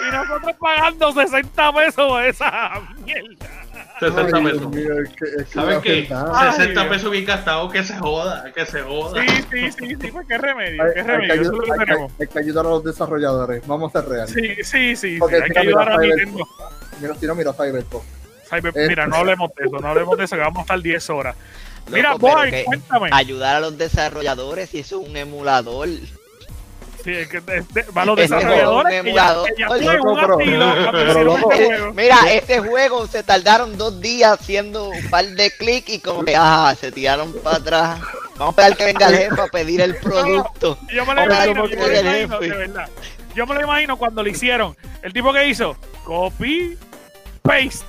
[0.09, 2.71] y nosotros pagando 60 pesos por esa
[3.05, 3.47] mierda.
[3.99, 4.71] 60 Ay, Dios pesos.
[4.75, 6.01] mío, es que- es que ¿Sabes la qué?
[6.03, 6.95] verdad- Ay, 60 Dios.
[6.97, 9.23] pesos bien gastados, que se joda, que se joda.
[9.23, 11.57] Sí, sí, sí, sí, pues qué remedio, Hay, qué hay que remedio, eso es ayudar,
[11.57, 12.13] lo que hay que- tenemos.
[12.21, 13.67] hay que ayudar a los desarrolladores.
[13.67, 14.31] Vamos a ser reales.
[14.35, 15.97] Sí, sí, sí, Porque sí, hay que ayudar a.
[15.99, 18.03] Mira, si no, mira Cyberpunk.
[18.49, 18.87] Cyber- Eh.
[18.89, 21.37] Mira, no hablemos de eso, no hablemos de eso, que vamos a estar 10 horas.
[21.91, 23.11] Mira, Loco, Boy, cuéntame.
[23.13, 25.89] ayudar a los desarrolladores y eso es un emulador.
[27.05, 30.37] Sí, es que de- de- va a los desarrolladores que ya, que ya un pero-
[30.93, 31.93] pero loco, Eh, juego.
[31.95, 36.35] Mira, este juego se tardaron dos días haciendo un par de clics y como que,
[36.37, 38.01] ah, se tiraron para atrás.
[38.37, 40.79] Vamos a esperar que venga el jefe a pedir el producto.
[40.93, 42.89] Yo me lo imagino, yo me lo imagino, de verdad.
[43.37, 44.77] Yo me lo imagino cuando lo hicieron.
[45.03, 46.77] El tipo que hizo, copy,
[47.43, 47.85] paste.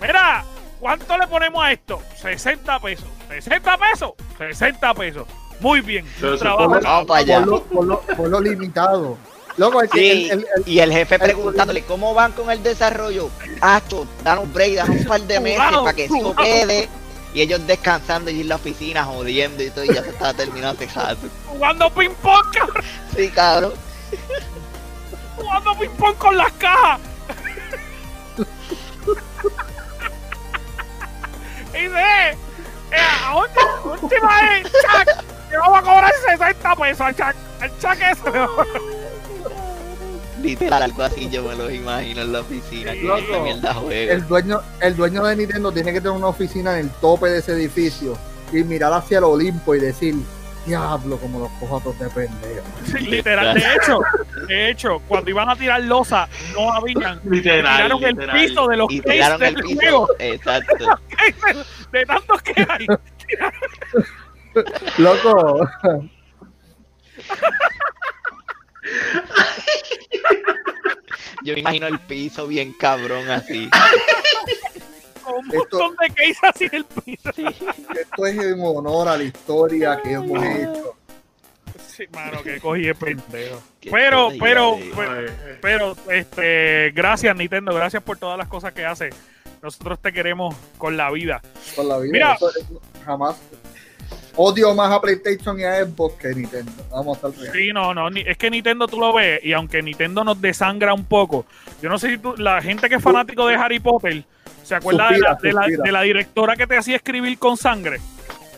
[0.00, 0.44] Mira,
[0.78, 2.00] ¿cuánto le ponemos a esto?
[2.22, 3.06] 60 pesos.
[3.28, 4.12] 60 pesos.
[4.38, 5.26] 60 pesos.
[5.60, 6.06] Muy bien.
[6.20, 6.70] Pero trabajo.
[6.70, 7.38] fue- Vamos para allá.
[7.40, 9.18] Por lo, por lo- por lo limitado.
[9.56, 13.28] Loco, Sí, el- el- el- y el jefe preguntándole cómo van con el desarrollo.
[13.60, 16.88] Acho, danos break, danos un par de meses Jugado, para que eso quede.
[17.34, 20.82] Y ellos descansando y en la oficina jodiendo y todo, y ya se estaba terminando
[20.94, 21.28] rato.
[21.46, 22.84] Jugando ping pong, cabrón.
[23.14, 23.72] Sí, cabrón.
[25.36, 27.00] Jugando ping pong con las cajas.
[31.74, 37.14] Y dice, eh, a última, última vez, Chuck, le vamos a cobrar 60 pesos al
[37.16, 37.34] Chuck.
[37.60, 38.64] Al Chuck a-
[40.42, 42.92] Literal, algo así yo me lo imagino en la oficina.
[42.92, 44.12] Que Loco, esta mierda juega.
[44.14, 47.38] el dueño, el dueño de Nintendo tiene que tener una oficina en el tope de
[47.40, 48.16] ese edificio
[48.50, 50.14] y mirar hacia el Olimpo y decir,
[50.66, 52.62] diablo, como los cojo a todos de pendejo.
[52.84, 53.54] Sí, literal.
[53.54, 54.00] De hecho,
[54.48, 57.20] de hecho, cuando iban a tirar losa, no habían.
[57.24, 59.80] Literal, Tiraron el piso de los Y cases tiraron del el piso.
[59.80, 60.08] juego.
[60.18, 60.84] Exacto.
[61.92, 62.86] De tantos que hay.
[64.98, 65.66] Loco,
[71.44, 73.68] Yo me imagino el piso bien cabrón así.
[75.34, 77.30] Un Esto- montón de cases así en el piso.
[78.00, 80.96] esto es en honor a la historia que hemos hecho.
[81.86, 83.62] Sí, mano, que cogí el pendejo.
[83.90, 85.58] Pero, jodida, pero, eh.
[85.60, 89.10] Pero, este, gracias Nintendo, gracias por todas las cosas que hace.
[89.62, 91.42] Nosotros te queremos con la vida.
[91.76, 92.12] Con la vida.
[92.12, 92.34] Mira.
[92.34, 92.50] Eso-
[93.04, 93.36] jamás.
[94.36, 96.72] Odio más a PlayStation y a Xbox que Nintendo.
[96.90, 97.52] Vamos a estar reales.
[97.60, 101.04] Sí, no, no, es que Nintendo tú lo ves y aunque Nintendo nos desangra un
[101.04, 101.44] poco,
[101.82, 104.24] yo no sé si tú, la gente que es fanático de Harry Potter
[104.62, 105.82] se acuerda de, la, de, la, suspira.
[105.84, 108.00] de la directora que te hacía escribir con sangre.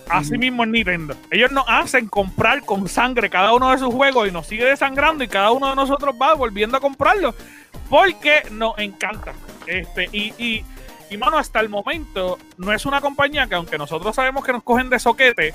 [0.08, 1.16] Así mismo es Nintendo.
[1.30, 5.24] Ellos nos hacen comprar con sangre cada uno de sus juegos y nos sigue desangrando
[5.24, 7.34] y cada uno de nosotros va volviendo a comprarlo
[7.88, 9.32] porque nos encanta.
[9.66, 10.64] Este, y, y,
[11.10, 14.62] y mano, hasta el momento no es una compañía que aunque nosotros sabemos que nos
[14.62, 15.54] cogen de soquete,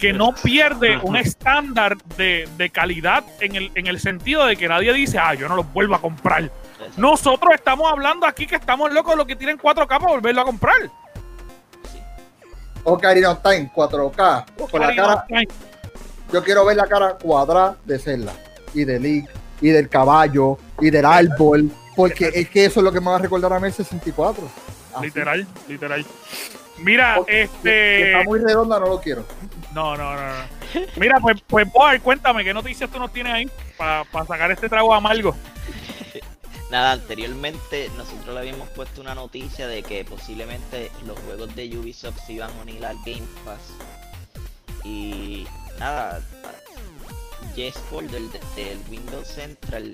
[0.00, 4.66] que no pierde un estándar de, de calidad en el, en el sentido de que
[4.66, 6.50] nadie dice, ah, yo no los vuelvo a comprar.
[6.96, 10.90] Nosotros estamos hablando aquí que estamos locos los que tienen 4K para volverlo a comprar.
[12.84, 14.70] Ocarina of Time 4K.
[14.70, 15.26] Con la cara,
[16.32, 18.32] yo quiero ver la cara cuadrada de Zelda
[18.74, 19.28] y de Link
[19.60, 21.70] y del caballo y del árbol.
[21.94, 24.48] Porque es que eso es lo que me va a recordar a mí el 64.
[24.94, 25.04] Así.
[25.04, 26.04] Literal, literal.
[26.78, 28.12] Mira, que este.
[28.12, 29.24] está muy redonda, no lo quiero.
[29.74, 30.80] No, no, no, no.
[30.96, 34.92] Mira, pues, pues Boar, cuéntame, ¿qué noticias tú nos tienes ahí para sacar este trago
[34.92, 35.34] amargo?
[36.72, 42.18] Nada, anteriormente nosotros le habíamos puesto una noticia de que posiblemente los juegos de Ubisoft
[42.26, 43.60] se iban a unir al Game Pass.
[44.82, 45.46] Y
[45.78, 46.22] nada,
[47.54, 47.74] Jess
[48.10, 49.92] del, del Windows Central,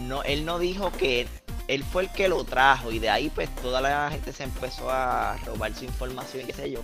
[0.00, 1.28] no, él no dijo que
[1.68, 4.90] él fue el que lo trajo y de ahí pues toda la gente se empezó
[4.90, 6.80] a robar su información y qué sé yo.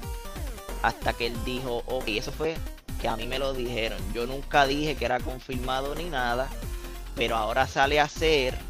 [0.83, 2.57] Hasta que él dijo, ok, eso fue
[3.01, 3.99] que a mí me lo dijeron.
[4.15, 6.49] Yo nunca dije que era confirmado ni nada,
[7.17, 8.70] pero ahora sale a ser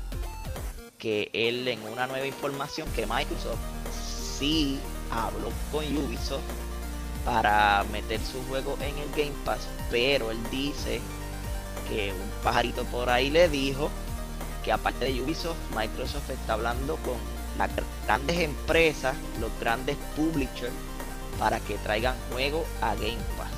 [1.00, 3.58] que él en una nueva información que Microsoft
[4.38, 4.78] sí
[5.10, 6.42] habló con Ubisoft
[7.24, 11.00] para meter su juego en el Game Pass, pero él dice
[11.88, 13.90] que un pajarito por ahí le dijo
[14.64, 17.16] que aparte de Ubisoft, Microsoft está hablando con
[17.58, 17.70] las
[18.06, 20.72] grandes empresas, los grandes publishers,
[21.38, 23.48] para que traigan juego a Game Pass.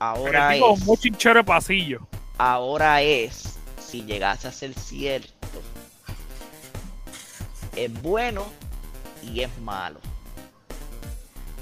[0.00, 2.06] Ahora es, de pasillo.
[2.38, 3.57] ahora es,
[3.88, 5.62] si llegase a ser cierto,
[7.74, 8.44] es bueno
[9.22, 10.00] y es malo.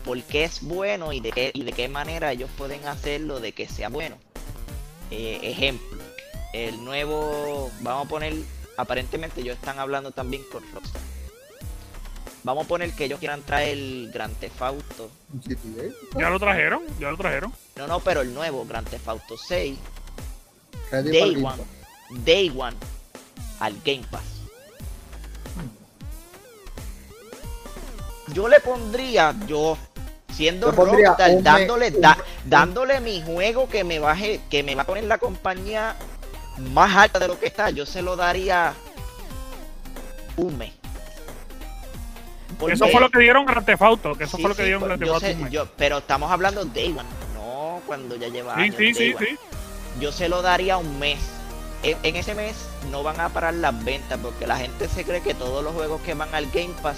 [0.05, 3.53] ¿Por qué es bueno y de qué, y de qué manera ellos pueden hacerlo de
[3.53, 4.17] que sea bueno?
[5.11, 5.99] Eh, ejemplo,
[6.53, 8.35] el nuevo, vamos a poner,
[8.77, 11.03] aparentemente ellos están hablando también con Rockstar.
[12.43, 15.11] Vamos a poner que ellos quieran traer el Grand Theft Auto.
[15.33, 16.21] GTA.
[16.21, 17.53] Ya lo trajeron, ya lo trajeron.
[17.77, 19.77] No, no, pero el nuevo Grand Theft Auto 6,
[20.93, 21.76] Ready Day One.
[22.11, 22.77] Day One,
[23.61, 24.23] al Game Pass.
[28.33, 29.79] Yo le pondría, yo
[30.33, 34.87] siendo Rockstar, un dándole, da- dándole mi juego que me baje, que me va a
[34.87, 35.95] poner la compañía
[36.73, 38.75] más alta de lo que está, yo se lo daría
[40.37, 40.73] un mes.
[42.59, 44.63] Porque- Eso fue lo que dieron Grand Theft Auto, que eso Sí, fue lo que
[44.63, 45.45] sí, dieron pues, Grand Theft Auto.
[45.47, 48.85] sé- yo- pero estamos hablando de Day One, no cuando ya lleva Sí, años sí,
[48.85, 49.27] Day sí, One.
[49.27, 49.39] sí.
[50.01, 51.19] yo se lo daría un mes.
[51.87, 52.57] En, ese mes
[52.91, 56.01] no van a parar las ventas porque la gente se cree que todos los juegos
[56.01, 56.97] que van al Game Pass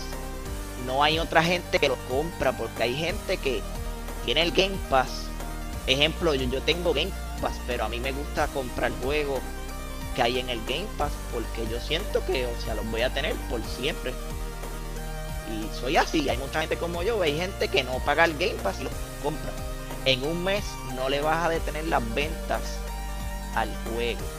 [0.86, 3.60] no hay otra gente que los compra porque hay gente que
[4.24, 5.26] tiene el Game Pass.
[5.86, 7.12] Ejemplo, yo, yo tengo Game
[7.42, 9.40] Pass, pero a mí me gusta comprar juegos
[10.16, 13.12] que hay en el Game Pass porque yo siento que, o sea, los voy a
[13.12, 14.14] tener por siempre.
[15.52, 18.56] Y soy así, hay mucha gente como yo, hay gente que no paga el Game
[18.62, 19.52] Pass y los compra.
[20.06, 20.64] En un mes
[20.96, 22.62] no le vas a detener las ventas
[23.54, 24.37] al juego.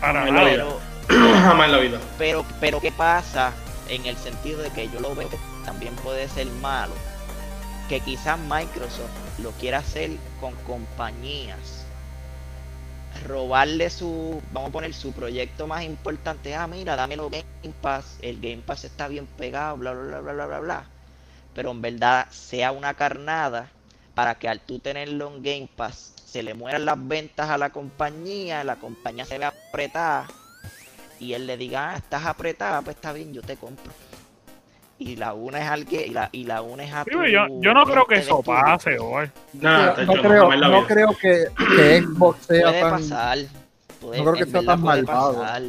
[0.00, 0.44] Para nada.
[0.44, 1.98] Pero, Jamás en la vida.
[2.18, 3.52] pero, pero ¿qué pasa?
[3.88, 6.92] En el sentido de que yo lo veo que también puede ser malo.
[7.88, 11.84] Que quizás Microsoft lo quiera hacer con compañías.
[13.26, 16.54] Robarle su, vamos a poner su proyecto más importante.
[16.54, 18.18] Ah, mira, dámelo Game Pass.
[18.20, 20.84] El Game Pass está bien pegado, bla, bla, bla, bla, bla, bla, bla.
[21.54, 23.70] Pero en verdad sea una carnada
[24.14, 27.70] para que al tú tenerlo en Game Pass se le mueran las ventas a la
[27.70, 30.26] compañía, la compañía se ve apretada
[31.18, 33.92] y él le diga, ah, estás apretada, pues está bien, yo te compro.
[34.98, 37.24] Y la una es al que, y la, y la una es a Sí, tu
[37.24, 39.30] yo, yo no creo que eso tu- pase hoy.
[39.54, 42.90] No, tacho, creo, no creo que, que Xbox sea Puede tan.
[42.90, 43.38] pasar.
[44.00, 45.40] Puede- no creo que sea tan puede malvado.
[45.40, 45.62] pasar.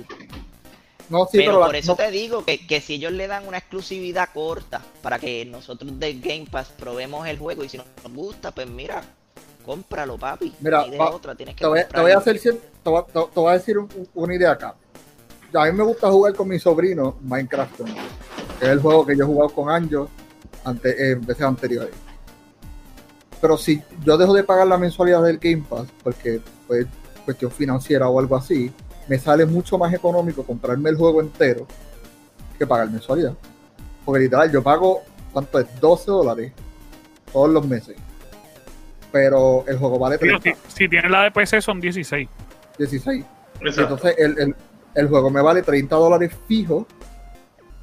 [1.10, 3.28] No, sí, pero pero, la- por eso no- te digo que, que si ellos le
[3.28, 7.78] dan una exclusividad corta para que nosotros de Game Pass probemos el juego y si
[7.78, 9.03] nos gusta, pues mira,
[9.70, 10.51] cómpralo, papi.
[10.61, 13.39] Mira, No va- otra, tienes que te, voy, te voy a hacer te voy, te-
[13.39, 14.74] voy a decir un- una idea acá.
[15.53, 17.82] A mí me gusta jugar con mi sobrino Minecraft,
[18.59, 20.09] que es el juego que yo he jugado con Anjo
[20.63, 21.93] ante, en veces anteriores.
[23.39, 26.88] Pero si yo dejo de pagar la mensualidad del Game Pass, porque pues
[27.24, 28.72] cuestión financiera o algo así,
[29.07, 31.67] me sale mucho más económico comprarme el juego entero
[32.57, 33.34] que pagar mensualidad.
[34.03, 35.67] Porque literal, yo pago, ¿cuánto es?
[35.80, 36.53] 12 dólares
[37.32, 37.95] todos los meses.
[39.12, 42.28] Pero el juego vale Digo, 30, si, si tienes la de PC son 16.
[42.78, 43.26] 16.
[43.62, 43.82] Exacto.
[43.82, 44.55] Entonces el, el-
[44.95, 46.86] el juego me vale 30 dólares fijo,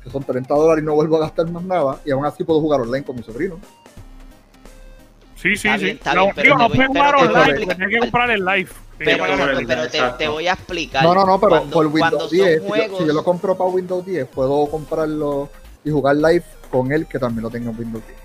[0.02, 2.60] que son 30 dólares y no vuelvo a gastar más nada, y aún así puedo
[2.60, 3.58] jugar online con mi sobrino.
[5.36, 5.84] Sí, sí, Está sí.
[5.84, 8.00] bien, está No, bien, pero no pero jugar te voy a online, explicar- tienes que
[8.00, 8.68] comprar el live.
[8.98, 11.02] Pero, el pero- pero te, te voy a explicar.
[11.04, 13.24] No, no, no, pero Cuando- por Windows son 10, si yo- juegos- si yo lo
[13.24, 15.50] compro para Windows 10, puedo comprarlo
[15.84, 18.18] y jugar live con él, que también lo tenga en Windows 10.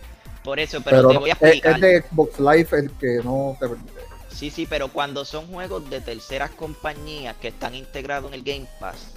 [0.44, 1.76] Por eso, pero, Pero, te voy a explicar.
[1.76, 4.02] es de Xbox Live el que no te permite.
[4.30, 8.68] Sí, sí, pero cuando son juegos de terceras compañías que están integrados en el Game
[8.80, 9.12] Pass,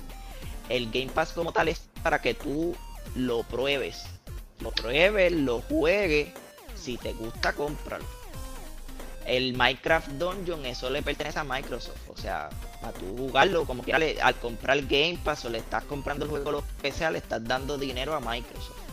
[0.69, 2.77] el Game Pass como tal es para que tú
[3.15, 4.05] lo pruebes.
[4.61, 6.29] Lo pruebes, lo juegues.
[6.75, 8.05] Si te gusta, cómpralo.
[9.25, 12.11] El Minecraft Dungeon, eso le pertenece a Microsoft.
[12.11, 12.51] O sea,
[12.83, 16.31] a tú jugarlo como quieras, al comprar el Game Pass o le estás comprando el
[16.31, 18.84] juego lo que sea, le estás dando dinero a Microsoft.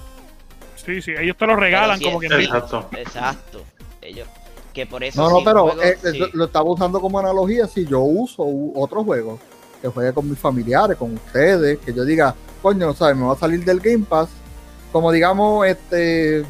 [0.86, 2.90] Sí, sí, ellos te lo regalan como que sí, Exacto.
[2.98, 3.64] Exacto.
[4.02, 4.28] Ellos,
[4.74, 6.20] que por eso No, no, sí, pero eh, sí.
[6.34, 8.44] lo, estaba usando como analogía si yo uso
[8.76, 9.40] otro juego
[9.82, 13.18] que juegue con mis familiares, con ustedes, que yo diga, coño, ¿sabes?
[13.18, 14.30] Me va a salir del Game Pass,
[14.92, 16.46] como digamos, este...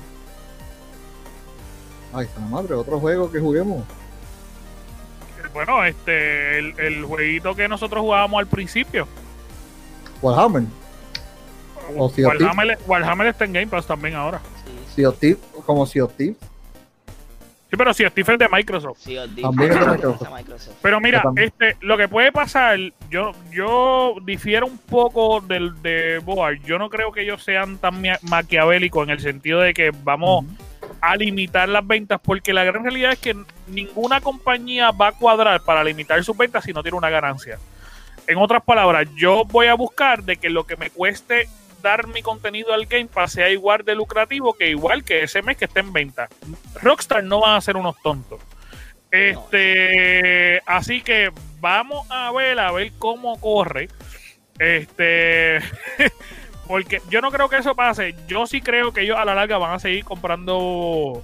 [2.13, 3.85] Ay, esa madre, otro juego que juguemos.
[5.53, 9.07] Bueno, este, el, el jueguito que nosotros jugábamos al principio.
[10.21, 10.63] Warhammer,
[11.97, 12.27] O Sea.
[12.27, 14.41] Warhammer, Warhammer está en Game Pass también ahora.
[14.95, 15.03] Sí.
[15.03, 15.11] Sea
[15.65, 16.37] como Sea of Thieves.
[17.71, 18.97] Sí, pero si Steve es de Microsoft.
[18.99, 20.27] Sí, También es de Microsoft.
[20.27, 20.75] a Microsoft.
[20.81, 22.77] Pero mira, este, lo que puede pasar,
[23.09, 26.59] yo, yo difiero un poco del de Board.
[26.65, 30.43] Yo no creo que ellos sean tan maquiavélicos en el sentido de que vamos
[30.99, 33.37] a limitar las ventas, porque la gran realidad es que
[33.67, 37.57] ninguna compañía va a cuadrar para limitar sus ventas si no tiene una ganancia.
[38.27, 41.47] En otras palabras, yo voy a buscar de que lo que me cueste
[41.81, 45.57] dar mi contenido al Game Pass sea igual de lucrativo que igual que ese mes
[45.57, 46.27] que esté en venta.
[46.81, 48.39] Rockstar no van a ser unos tontos.
[49.11, 53.89] Este, así que vamos a ver a ver cómo corre.
[54.59, 55.59] Este,
[56.67, 58.15] porque yo no creo que eso pase.
[58.27, 61.21] Yo sí creo que ellos a la larga van a seguir comprando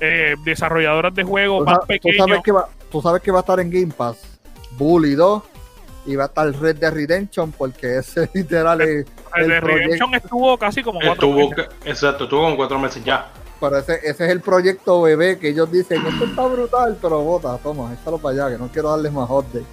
[0.00, 2.26] eh, desarrolladoras de juegos más sa- tú pequeños.
[2.28, 4.38] sabes que va, tú sabes que va a estar en Game Pass
[4.72, 5.42] Bully 2
[6.06, 9.06] y va a estar Red Dead Redemption porque ese literal es
[9.36, 11.66] el de el proyecto- Redemption estuvo casi como cuatro Estuvo, meses.
[11.84, 13.30] exacto, estuvo con cuatro meses ya.
[13.60, 17.56] pero ese, ese es el proyecto bebé que ellos dicen esto está brutal pero bota
[17.62, 19.64] toma échalo para allá que no quiero darles más update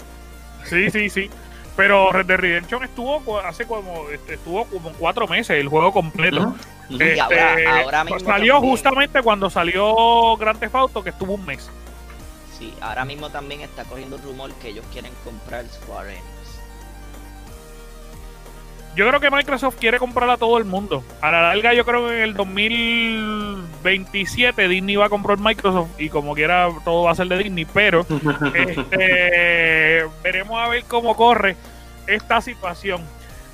[0.66, 1.30] Sí, sí, sí.
[1.76, 6.53] Pero Red Dead Redemption estuvo hace como este, estuvo como cuatro meses el juego completo.
[6.89, 8.72] Este, ahora- ahora mismo salió también.
[8.72, 11.70] justamente cuando salió Grand Theft Auto, que estuvo un mes.
[12.59, 16.26] Sí, ahora mismo también está cogiendo rumor que ellos quieren comprar Square Enix.
[18.95, 21.03] Yo creo que Microsoft quiere comprar a todo el mundo.
[21.21, 26.09] A la larga, yo creo que en el 2027 Disney va a comprar Microsoft y
[26.09, 28.05] como quiera todo va a ser de Disney, pero
[28.53, 31.55] este, veremos a ver cómo corre
[32.07, 33.01] esta situación.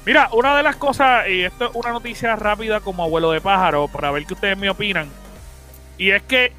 [0.06, 3.88] Mira, una de las cosas, y esto es una noticia rápida como abuelo de pájaro,
[3.90, 5.10] para ver qué ustedes me opinan,
[5.98, 6.54] y es que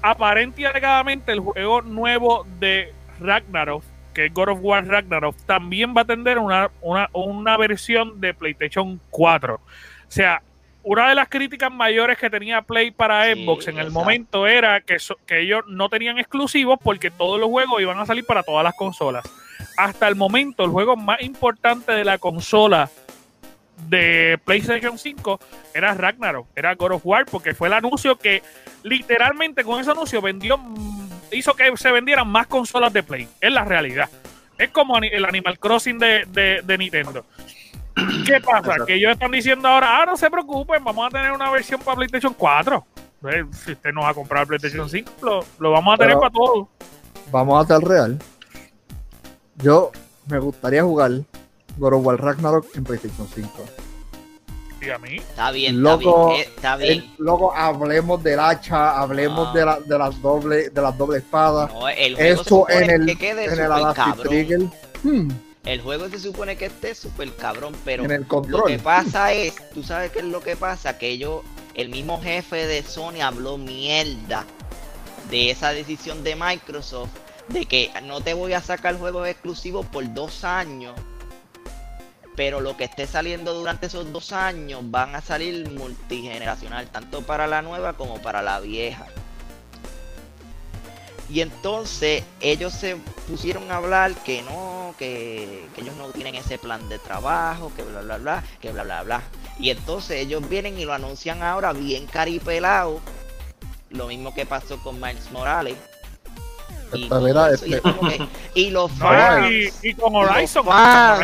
[0.00, 3.82] aparente y alegadamente el juego nuevo de Ragnarok,
[4.14, 8.32] que es God of War Ragnarok, también va a tener una, una, una versión de
[8.32, 9.54] PlayStation 4.
[9.56, 9.60] O
[10.08, 10.40] sea,
[10.82, 13.98] una de las críticas mayores que tenía Play para Sí, Xbox en el exacto.
[14.00, 18.06] momento era que, so- que ellos no tenían exclusivos porque todos los juegos iban a
[18.06, 19.24] salir para todas las consolas.
[19.78, 22.90] Hasta el momento, el juego más importante de la consola
[23.88, 25.40] de PlayStation 5
[25.74, 28.42] era Ragnarok, era God of War, porque fue el anuncio que
[28.82, 30.58] literalmente con ese anuncio vendió,
[31.32, 33.28] hizo que se vendieran más consolas de Play.
[33.40, 34.08] Es la realidad.
[34.58, 37.24] Es como el Animal Crossing de, de- de Nintendo.
[38.26, 38.58] ¿Qué pasa?
[38.58, 38.86] Exacto.
[38.86, 41.96] Que ellos están diciendo ahora, ah, no se preocupen, vamos a tener una versión para
[41.96, 42.86] PlayStation 4.
[43.30, 46.30] Eh, Si usted no va a comprar PlayStation 5, lo, lo vamos a tener para
[46.30, 46.68] todo.
[47.32, 48.18] Vamos a ser real.
[49.56, 49.90] Yo
[50.28, 51.10] me gustaría jugar
[51.78, 53.50] God of War Ragnarok en PlayStation 5.
[54.84, 56.98] Y a mí, Está bien, Loco, está bien, eh, está bien.
[57.00, 59.52] Eh, luego hablemos del hacha, hablemos No.
[59.52, 61.72] de, la, de las doble de las doble espadas.
[61.72, 64.70] No, el juego supone en el, que quede en el
[65.02, 65.30] hmm,
[65.64, 68.66] El juego se supone que esté súper cabrón, pero en el lo control.
[68.66, 71.42] que pasa es, tú sabes qué es lo que pasa, que ellos,
[71.74, 74.44] el mismo jefe de Sony habló mierda
[75.30, 77.10] de esa decisión de Microsoft
[77.48, 80.94] de que no te voy a sacar juegos exclusivos por dos años,
[82.36, 87.46] pero lo que esté saliendo durante esos dos años van a salir multigeneracional, tanto para
[87.46, 89.06] la nueva como para la vieja.
[91.30, 92.96] Y entonces ellos se
[93.28, 98.02] pusieron a hablar que no, que, ellos no tienen ese plan de trabajo, que bla
[98.02, 99.22] bla bla, que bla bla bla.
[99.58, 103.00] Y entonces ellos vienen y lo anuncian ahora bien caripelado.
[103.90, 105.76] Lo mismo que pasó con Miles Morales.
[106.96, 107.80] Y, Esta eso, este-
[108.70, 109.50] los no, fans,
[109.82, 110.64] y, y con Horizon.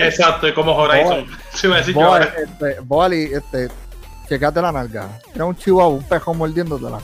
[0.02, 1.26] Exacto, y como Horizon.
[1.54, 2.40] Sí, iba a decir yo Boali, ahora.
[2.42, 3.68] este, Boali, este,
[4.28, 5.08] checate la nalga.
[5.34, 6.98] Era un chihuahua, un pejo mordiéndotela.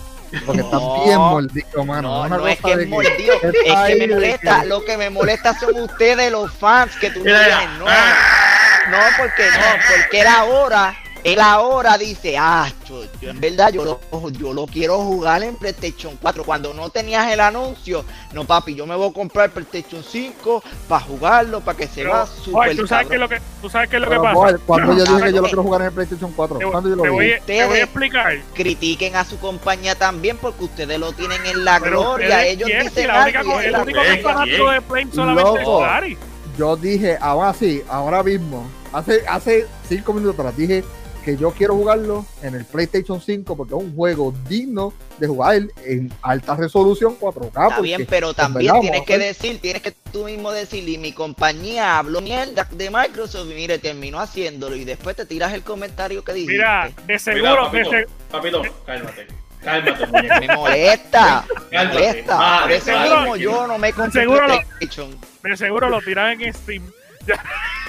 [0.44, 1.04] Porque está No.
[1.04, 2.08] bien mordido, mano.
[2.08, 4.60] No, Una no es cosa que de es mordido, es está ahí que me molesta,
[4.60, 8.14] que- lo que me molesta son ustedes los fans que tú Mira, tienes, mira.
[8.90, 10.94] no, no porque no, porque él ahora,
[11.26, 15.56] él ahora dice, ah, yo, yo en verdad yo lo, yo lo quiero jugar en
[15.56, 20.04] PlayStation 4, cuando no tenías el anuncio, no papi, yo me voy a comprar PlayStation
[20.04, 23.28] 5 para jugarlo, para que se Pero, va oye, súper ¿tú sabes qué es lo
[23.28, 24.58] que, tú sabes qué es lo que Pero, pasa?
[24.64, 26.96] Cuando yo dije que yo lo quiero jugar en el PlayStation 4, Te, cuando yo
[26.96, 27.32] te lo voy, vi.
[27.32, 28.36] te voy a Ustedes- explicar.
[28.54, 32.66] Critiquen a su compañía también porque ustedes lo tienen en la Pero gloria, ustedes ellos
[32.68, 35.86] quieren, dicen la única, algo el la único campeonato de Play solamente Loco.
[36.04, 36.18] es.
[36.56, 40.84] Yo dije, ahora sí, ahora mismo, hace, hace cinco minutos atrás, dije
[41.26, 45.60] que yo quiero jugarlo en el PlayStation 5 porque es un juego digno de jugar
[45.84, 47.46] en alta resolución 4K.
[47.68, 48.80] Está bien, pero también ¿verdad?
[48.80, 53.50] tienes que decir, tienes que tú mismo decir, y mi compañía habló mierda de Microsoft
[53.50, 56.52] y mire, terminó haciéndolo y después te tiras el comentario que dijiste.
[56.54, 59.26] Mira, de Mira, seguro, de papito, se- papito, cálmate.
[59.64, 60.06] Cálmate.
[60.46, 61.98] Me molesta, me Cálmate.
[61.98, 62.58] molesta.
[62.62, 65.18] Por eso seguro- mismo yo no me compré seguro lo- PlayStation.
[65.42, 66.84] de seguro lo tiran en Steam.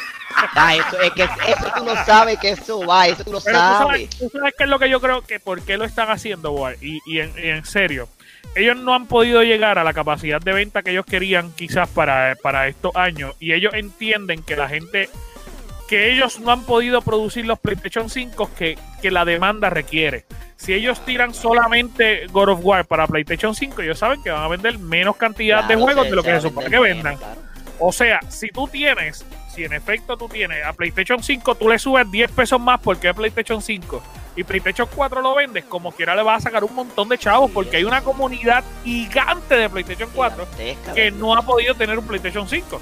[0.56, 3.58] Ah, eso, es que eso tú lo sabes que eso va, eso tú lo Pero
[3.58, 4.10] tú sabes.
[4.10, 6.76] tú sabes qué es lo que yo creo que por qué lo están haciendo, boy?
[6.82, 8.08] Y, y en, y en serio,
[8.56, 12.36] ellos no han podido llegar a la capacidad de venta que ellos querían quizás para,
[12.42, 13.36] para estos años.
[13.40, 15.10] Y ellos entienden que la gente,
[15.88, 20.26] que ellos no han podido producir los PlayStation 5 que, que la demanda requiere.
[20.56, 24.48] Si ellos tiran solamente God of War para PlayStation 5, ellos saben que van a
[24.48, 27.18] vender menos cantidad de juegos de lo que se supone que menos, vendan.
[27.18, 27.42] claro.
[27.80, 29.24] O sea, si tú tienes,
[29.58, 33.10] si en efecto tú tienes a PlayStation 5, tú le subes 10 pesos más porque
[33.10, 34.04] es PlayStation 5
[34.36, 37.50] y PlayStation 4 lo vendes, como quiera le vas a sacar un montón de chavos
[37.50, 42.06] porque hay una comunidad gigante de PlayStation 4 Gigantesca, que no ha podido tener un
[42.06, 42.80] PlayStation 5.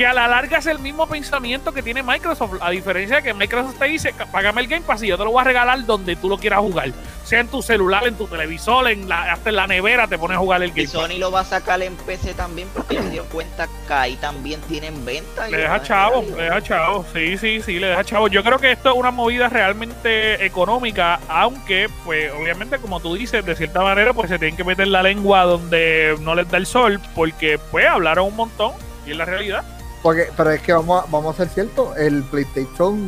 [0.00, 3.34] Que a la larga es el mismo pensamiento que tiene Microsoft, a diferencia de que
[3.34, 6.16] Microsoft te dice, págame el Game Pass y yo te lo voy a regalar donde
[6.16, 6.90] tú lo quieras jugar.
[7.22, 10.38] Sea en tu celular, en tu televisor, en la, hasta en la nevera te pones
[10.38, 10.92] a jugar el Y Game Pass.
[10.92, 14.58] Sony lo va a sacar en PC también porque se dio cuenta que ahí también
[14.62, 15.50] tienen venta.
[15.50, 18.28] y Le deja chavo, le deja chavo, sí, sí, sí, le deja chavo.
[18.28, 23.44] Yo creo que esto es una movida realmente económica, aunque, pues, obviamente, como tú dices,
[23.44, 26.64] de cierta manera, pues se tienen que meter la lengua donde no les da el
[26.64, 28.72] sol, porque, pues, hablaron un montón,
[29.06, 29.62] y es la realidad.
[30.02, 33.06] Porque, pero es que vamos a, vamos a ser cierto, el PlayStation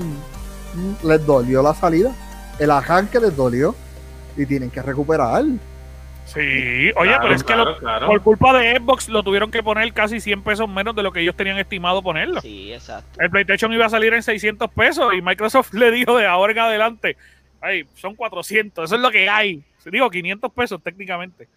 [1.05, 2.12] les dolió la salida,
[2.59, 3.74] el arranque les dolió
[4.36, 5.43] y tienen que recuperar.
[6.24, 8.07] Sí, oye, Claro, pero es que lo- claro, claro.
[8.07, 11.20] por culpa de Xbox lo tuvieron que poner casi 100 pesos menos de lo que
[11.20, 12.40] ellos tenían estimado ponerlo.
[12.40, 13.20] Sí, exacto.
[13.20, 16.59] El PlayStation iba a salir en 600 pesos y Microsoft le dijo de ahora en
[16.61, 17.16] adelante,
[17.61, 19.62] ay, son 400, eso es lo que hay.
[19.86, 21.49] Digo, 500 pesos técnicamente.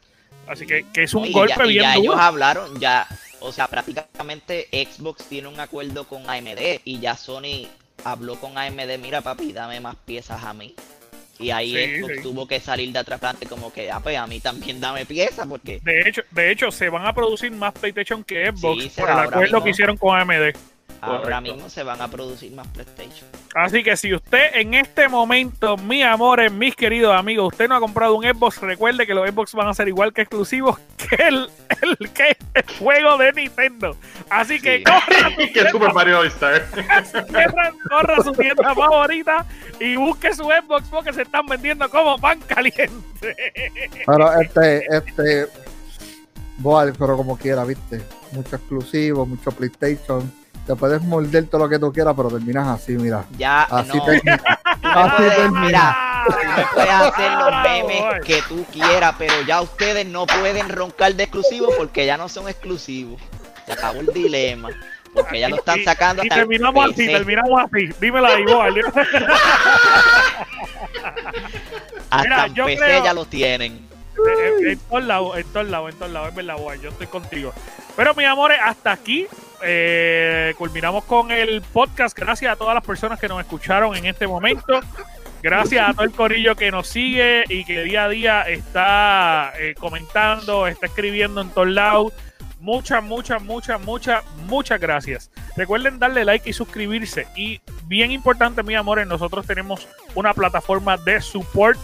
[0.48, 2.02] Así que, que es un Y golpe ya, y bien ya duro.
[2.14, 3.08] ellos hablaron, ya,
[3.46, 7.68] o sea, prácticamente Xbox tiene un acuerdo con AMD y ya Sony
[8.04, 10.76] habló con AMD, mira papi, dame más piezas a mí.
[11.38, 12.22] Y ahí Sí, Xbox sí.
[12.24, 13.20] tuvo que salir de atrás
[13.50, 16.90] como que, ah, pues a mí también dame piezas porque De hecho, de hecho, se
[16.90, 19.64] van a producir más PlayStation que Xbox Sí, por el acuerdo mismo.
[19.64, 20.56] que hicieron con AMD.
[21.06, 23.28] Ahora mismo se van a producir más PlayStation.
[23.56, 27.80] Así que si usted en este momento, mi amores, mis queridos amigos, usted no ha
[27.80, 31.50] comprado un Xbox, recuerde que los Xbox van a ser igual que exclusivos que el,
[31.82, 33.96] el, que el juego de Nintendo.
[34.30, 34.84] Así que Sí.
[34.84, 36.66] corra, que Super Mario Star.
[37.90, 39.46] corra, su tienda favorita
[39.80, 43.36] y busque su Xbox porque se están vendiendo como pan caliente.
[44.06, 45.48] Pero este, este,
[46.58, 48.02] Boal, pero como quiera, viste.
[48.32, 50.32] Mucho exclusivo, mucho PlayStation.
[50.66, 53.26] Te puedes morder todo lo que tú quieras, pero terminas así, mira.
[53.38, 54.42] Ya, Así no, termina.
[54.82, 55.62] Así puedes, termina.
[55.62, 56.34] mira, tú
[56.76, 61.74] puedes hacer los memes que tú quieras, pero ya ustedes no pueden roncar de exclusivos
[61.78, 63.22] porque ya no son exclusivos.
[63.66, 64.70] Se acabó el dilema.
[65.14, 67.12] Porque ya lo están sacando Y hasta terminamos así, PC.
[67.14, 67.90] terminamos así.
[68.02, 68.76] Dímela ahí, Boal.
[72.10, 73.88] Hasta Mira, en yo PC creo- ya los tienen.
[74.18, 77.54] En, todos lados, en todos lados, en todos lados, es verdad, yo estoy contigo.
[77.96, 79.28] Pero, mis amores, hasta aquí
[79.64, 82.18] eh, culminamos con el podcast.
[82.18, 84.80] Gracias a todas las personas que nos escucharon en este momento.
[85.42, 89.76] Gracias a todo el corillo que nos sigue y que día a día está eh,
[89.78, 92.14] comentando, está escribiendo en todos lados.
[92.60, 95.30] Muchas, muchas, muchas, muchas, muchas gracias.
[95.56, 97.28] Recuerden darle like y suscribirse.
[97.36, 101.80] Y bien importante, mis amores, nosotros tenemos una plataforma de support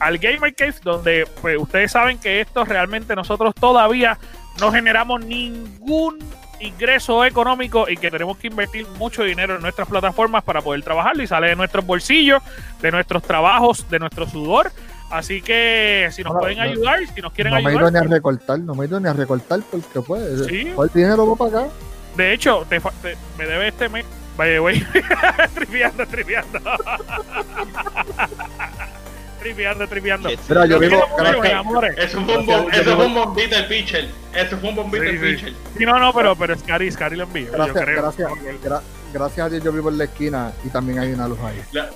[0.00, 4.18] al Gamer Cave, donde pues, ustedes saben que esto realmente nosotros todavía
[4.60, 6.18] no generamos ningún
[6.58, 11.22] ingreso económico y que tenemos que invertir mucho dinero en nuestras plataformas para poder trabajarlo
[11.22, 12.42] y sale de nuestros bolsillos,
[12.82, 14.70] de nuestros trabajos, de nuestro sudor.
[15.10, 17.92] Así que si nos No, pueden ayudar, si nos quieren No me he ido ayudar,
[18.04, 20.70] ni a recortar, no me he ido ni a recortar porque pues, Sí.
[20.74, 21.72] ¿cuál dinero va para acá?
[22.16, 22.80] de hecho, te-
[23.38, 24.04] me debe este mes.
[24.36, 24.84] Vaya, güey.
[25.54, 26.58] triviando, triviando.
[29.40, 30.28] triviando, triviando.
[30.28, 31.04] Que Mira, yo vivo.
[31.96, 34.08] Eso fue un, bom- yo eso fue un bombito el pitcher.
[34.34, 35.26] Eso fue un bombito Sí, el sí.
[35.36, 35.54] pitcher.
[35.78, 37.46] Sí, no, no, pero, pero Scary, Scary lo envió.
[37.46, 38.02] yo Gracias, creo.
[38.02, 38.30] gracias,
[38.62, 38.82] gra-
[39.12, 41.60] gracias a Dios yo vivo en la esquina y también hay una luz ahí.
[41.72, 41.88] La-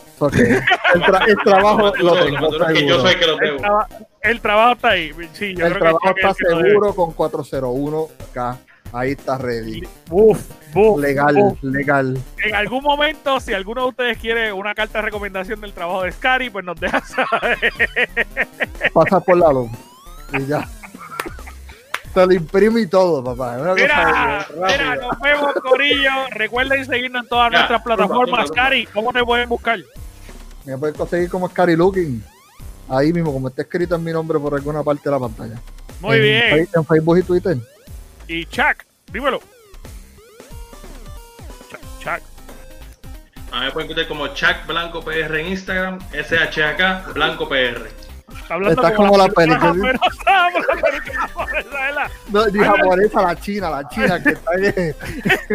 [0.95, 3.57] el, tra- el trabajo lo Lo tengo es que yo soy el que lo El,
[3.57, 3.87] tengo.
[4.23, 5.13] el trabajo está ahí.
[5.33, 8.57] Sí, yo El creo trabajo que está es lo seguro con 401K.
[8.95, 9.83] Ahí está ready.
[10.09, 10.41] Uf,
[10.75, 11.59] uf, Legal, uf.
[11.65, 12.17] legal.
[12.45, 16.13] En algún momento, si alguno de ustedes quiere una carta de recomendación del trabajo de
[16.13, 17.59] Scary, pues nos deja saber.
[18.93, 19.71] Pasa por la luz.
[20.33, 20.69] Y ya.
[22.15, 23.57] Se lo imprime y todo, papá.
[23.57, 24.95] Es una Mira, cosa mira, rápida.
[25.09, 26.11] nos vemos, Corillo.
[26.31, 28.49] Recuerden seguirnos en todas Ya, nuestras plataformas.
[28.49, 29.81] Scary, ¿cómo te pueden buscar?
[30.65, 32.23] Me pueden conseguir como Scary Looking.
[32.89, 35.61] Ahí mismo, como está escrito en mi nombre por alguna parte de la pantalla.
[36.01, 36.69] Muy En bien.
[36.73, 37.59] En Facebook y Twitter.
[38.29, 39.41] Y Chuck, dímelo.
[41.71, 42.23] Chuck, Chuck.
[43.53, 47.89] A mí me pueden encontrar como Chuck Blanco PR en Instagram, SHAK Blanco PR.
[48.69, 49.99] Está como la película.
[52.29, 54.95] No, ni japonesa, la china, la china que está ahí.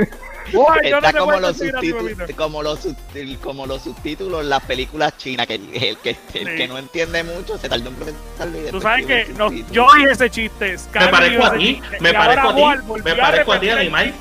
[0.54, 2.88] Uy, no Está te como los, a subtítulos, como, los,
[3.42, 6.56] como los subtítulos en las películas chinas, que el, que, el Sí.
[6.56, 10.30] que no entiende mucho se tarda en y Tú sabes que no, yo dije ese
[10.30, 10.78] chiste.
[10.94, 14.14] Me parezco a ti, me parezco a ti, Boal me parezco a ti, animal.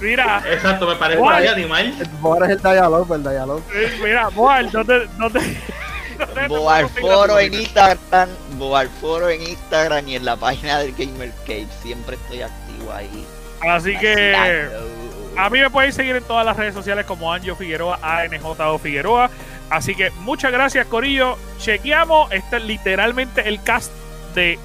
[0.00, 1.92] Mira, Exacto, me parece por ahí animal.
[2.22, 3.62] Ahora es el diálogo, el diálogo.
[3.74, 5.40] eh, mira, Boal, no te, no te,
[6.18, 8.28] no te- Boarforo en Instagram,
[8.58, 11.66] Boarforo en Instagram y en la página del Gamer Cave.
[11.82, 13.26] Siempre estoy activo ahí.
[13.68, 14.97] Así que vacilando.
[15.38, 19.30] A mí me pueden seguir en todas las redes sociales como Anjo Figueroa, ANJO Figueroa.
[19.70, 21.36] Así que muchas gracias, Corillo.
[21.58, 22.32] Chequeamos.
[22.32, 23.92] Este es literalmente el cast
[24.34, 24.58] de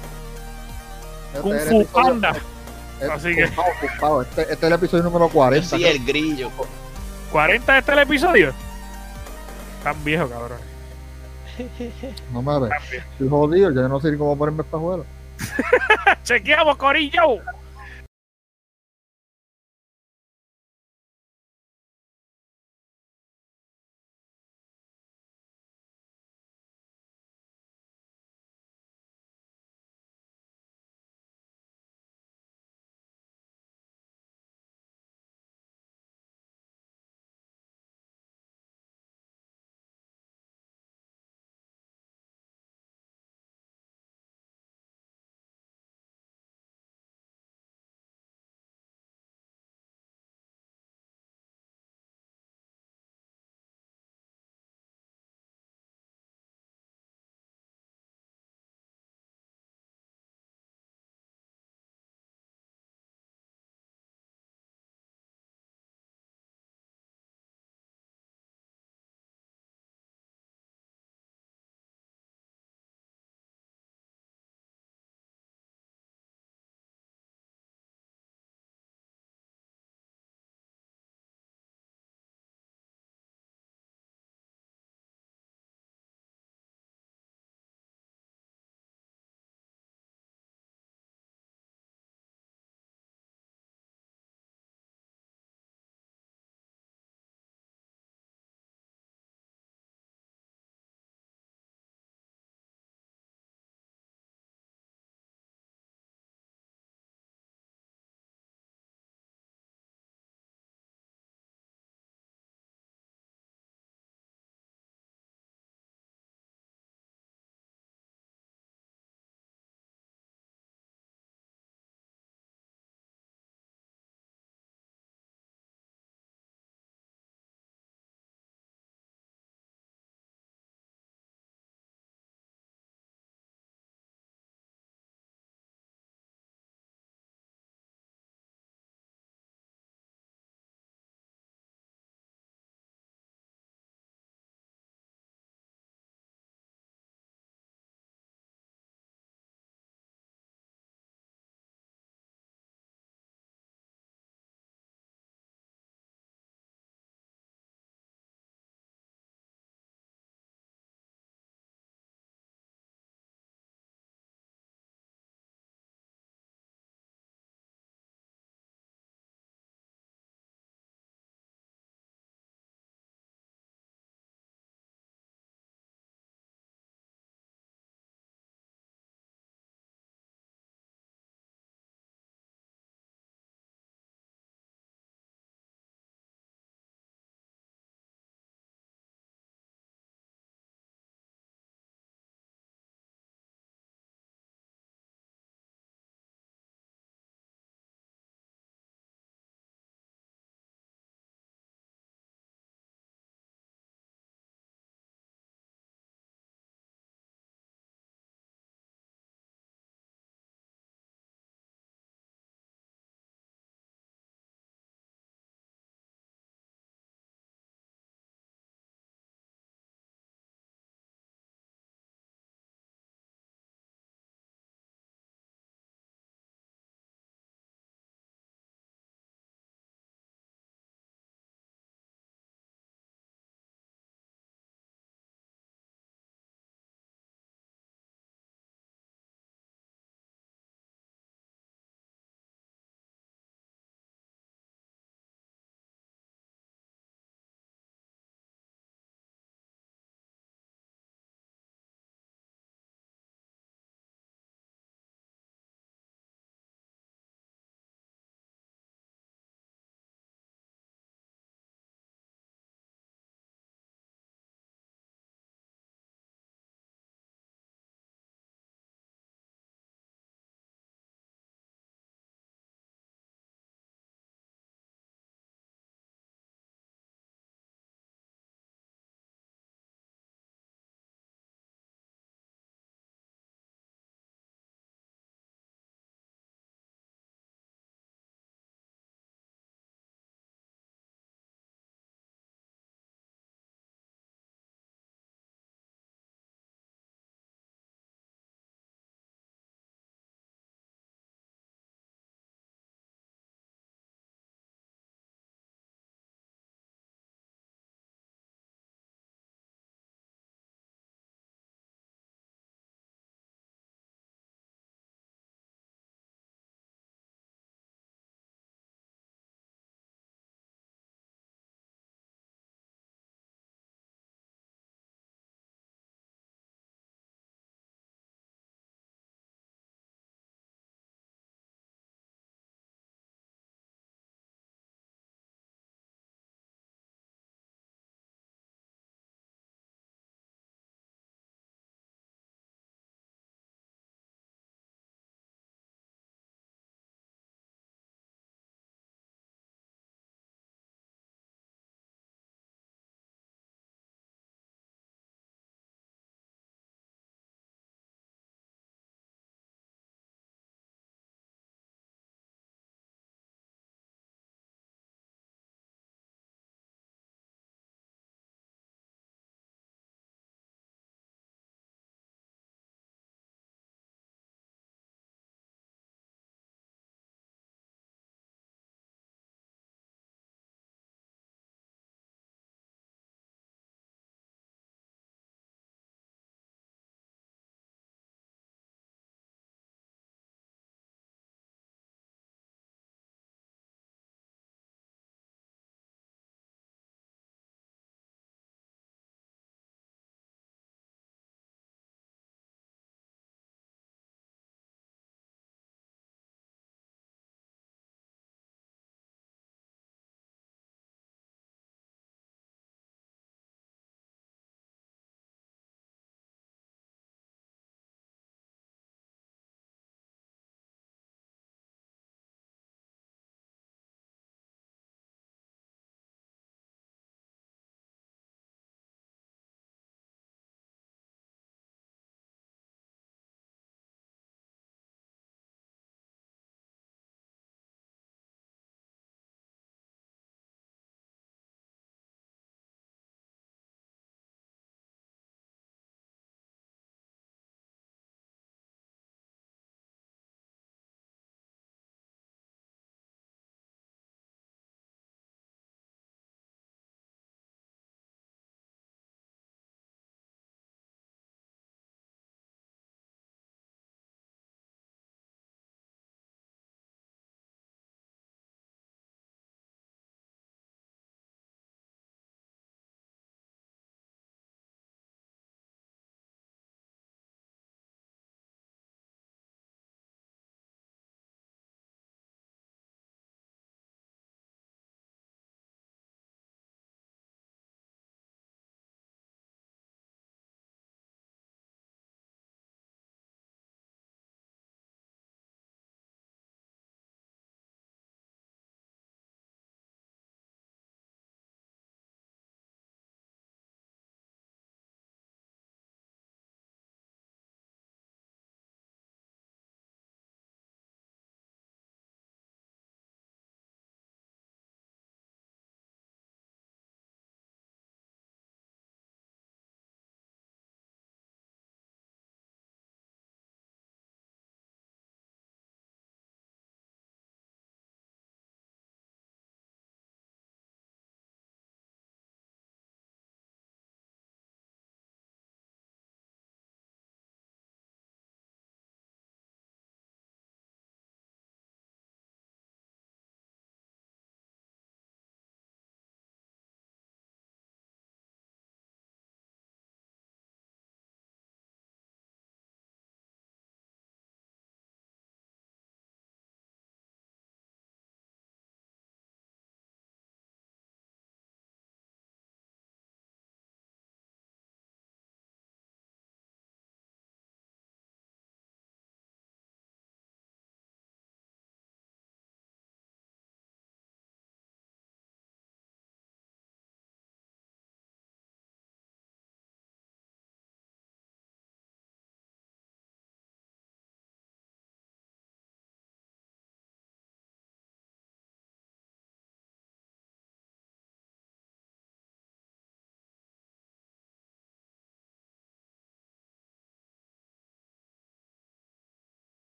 [1.40, 2.36] Kung Este es el Fu episodio- Panda.
[3.00, 4.22] este- Así que- Ocupado, ocupado.
[4.22, 5.68] Este, este es el episodio número Yo 40.
[5.68, 6.50] soy el grillo.
[7.32, 8.52] 40 este es el episodio.
[9.82, 10.58] Tan viejo, cabrón.
[12.32, 12.68] No viejo.
[13.12, 15.04] Estoy jodido, yo no sé ni cómo ponerme esta juego.
[16.24, 17.38] Chequeamos, Corillo.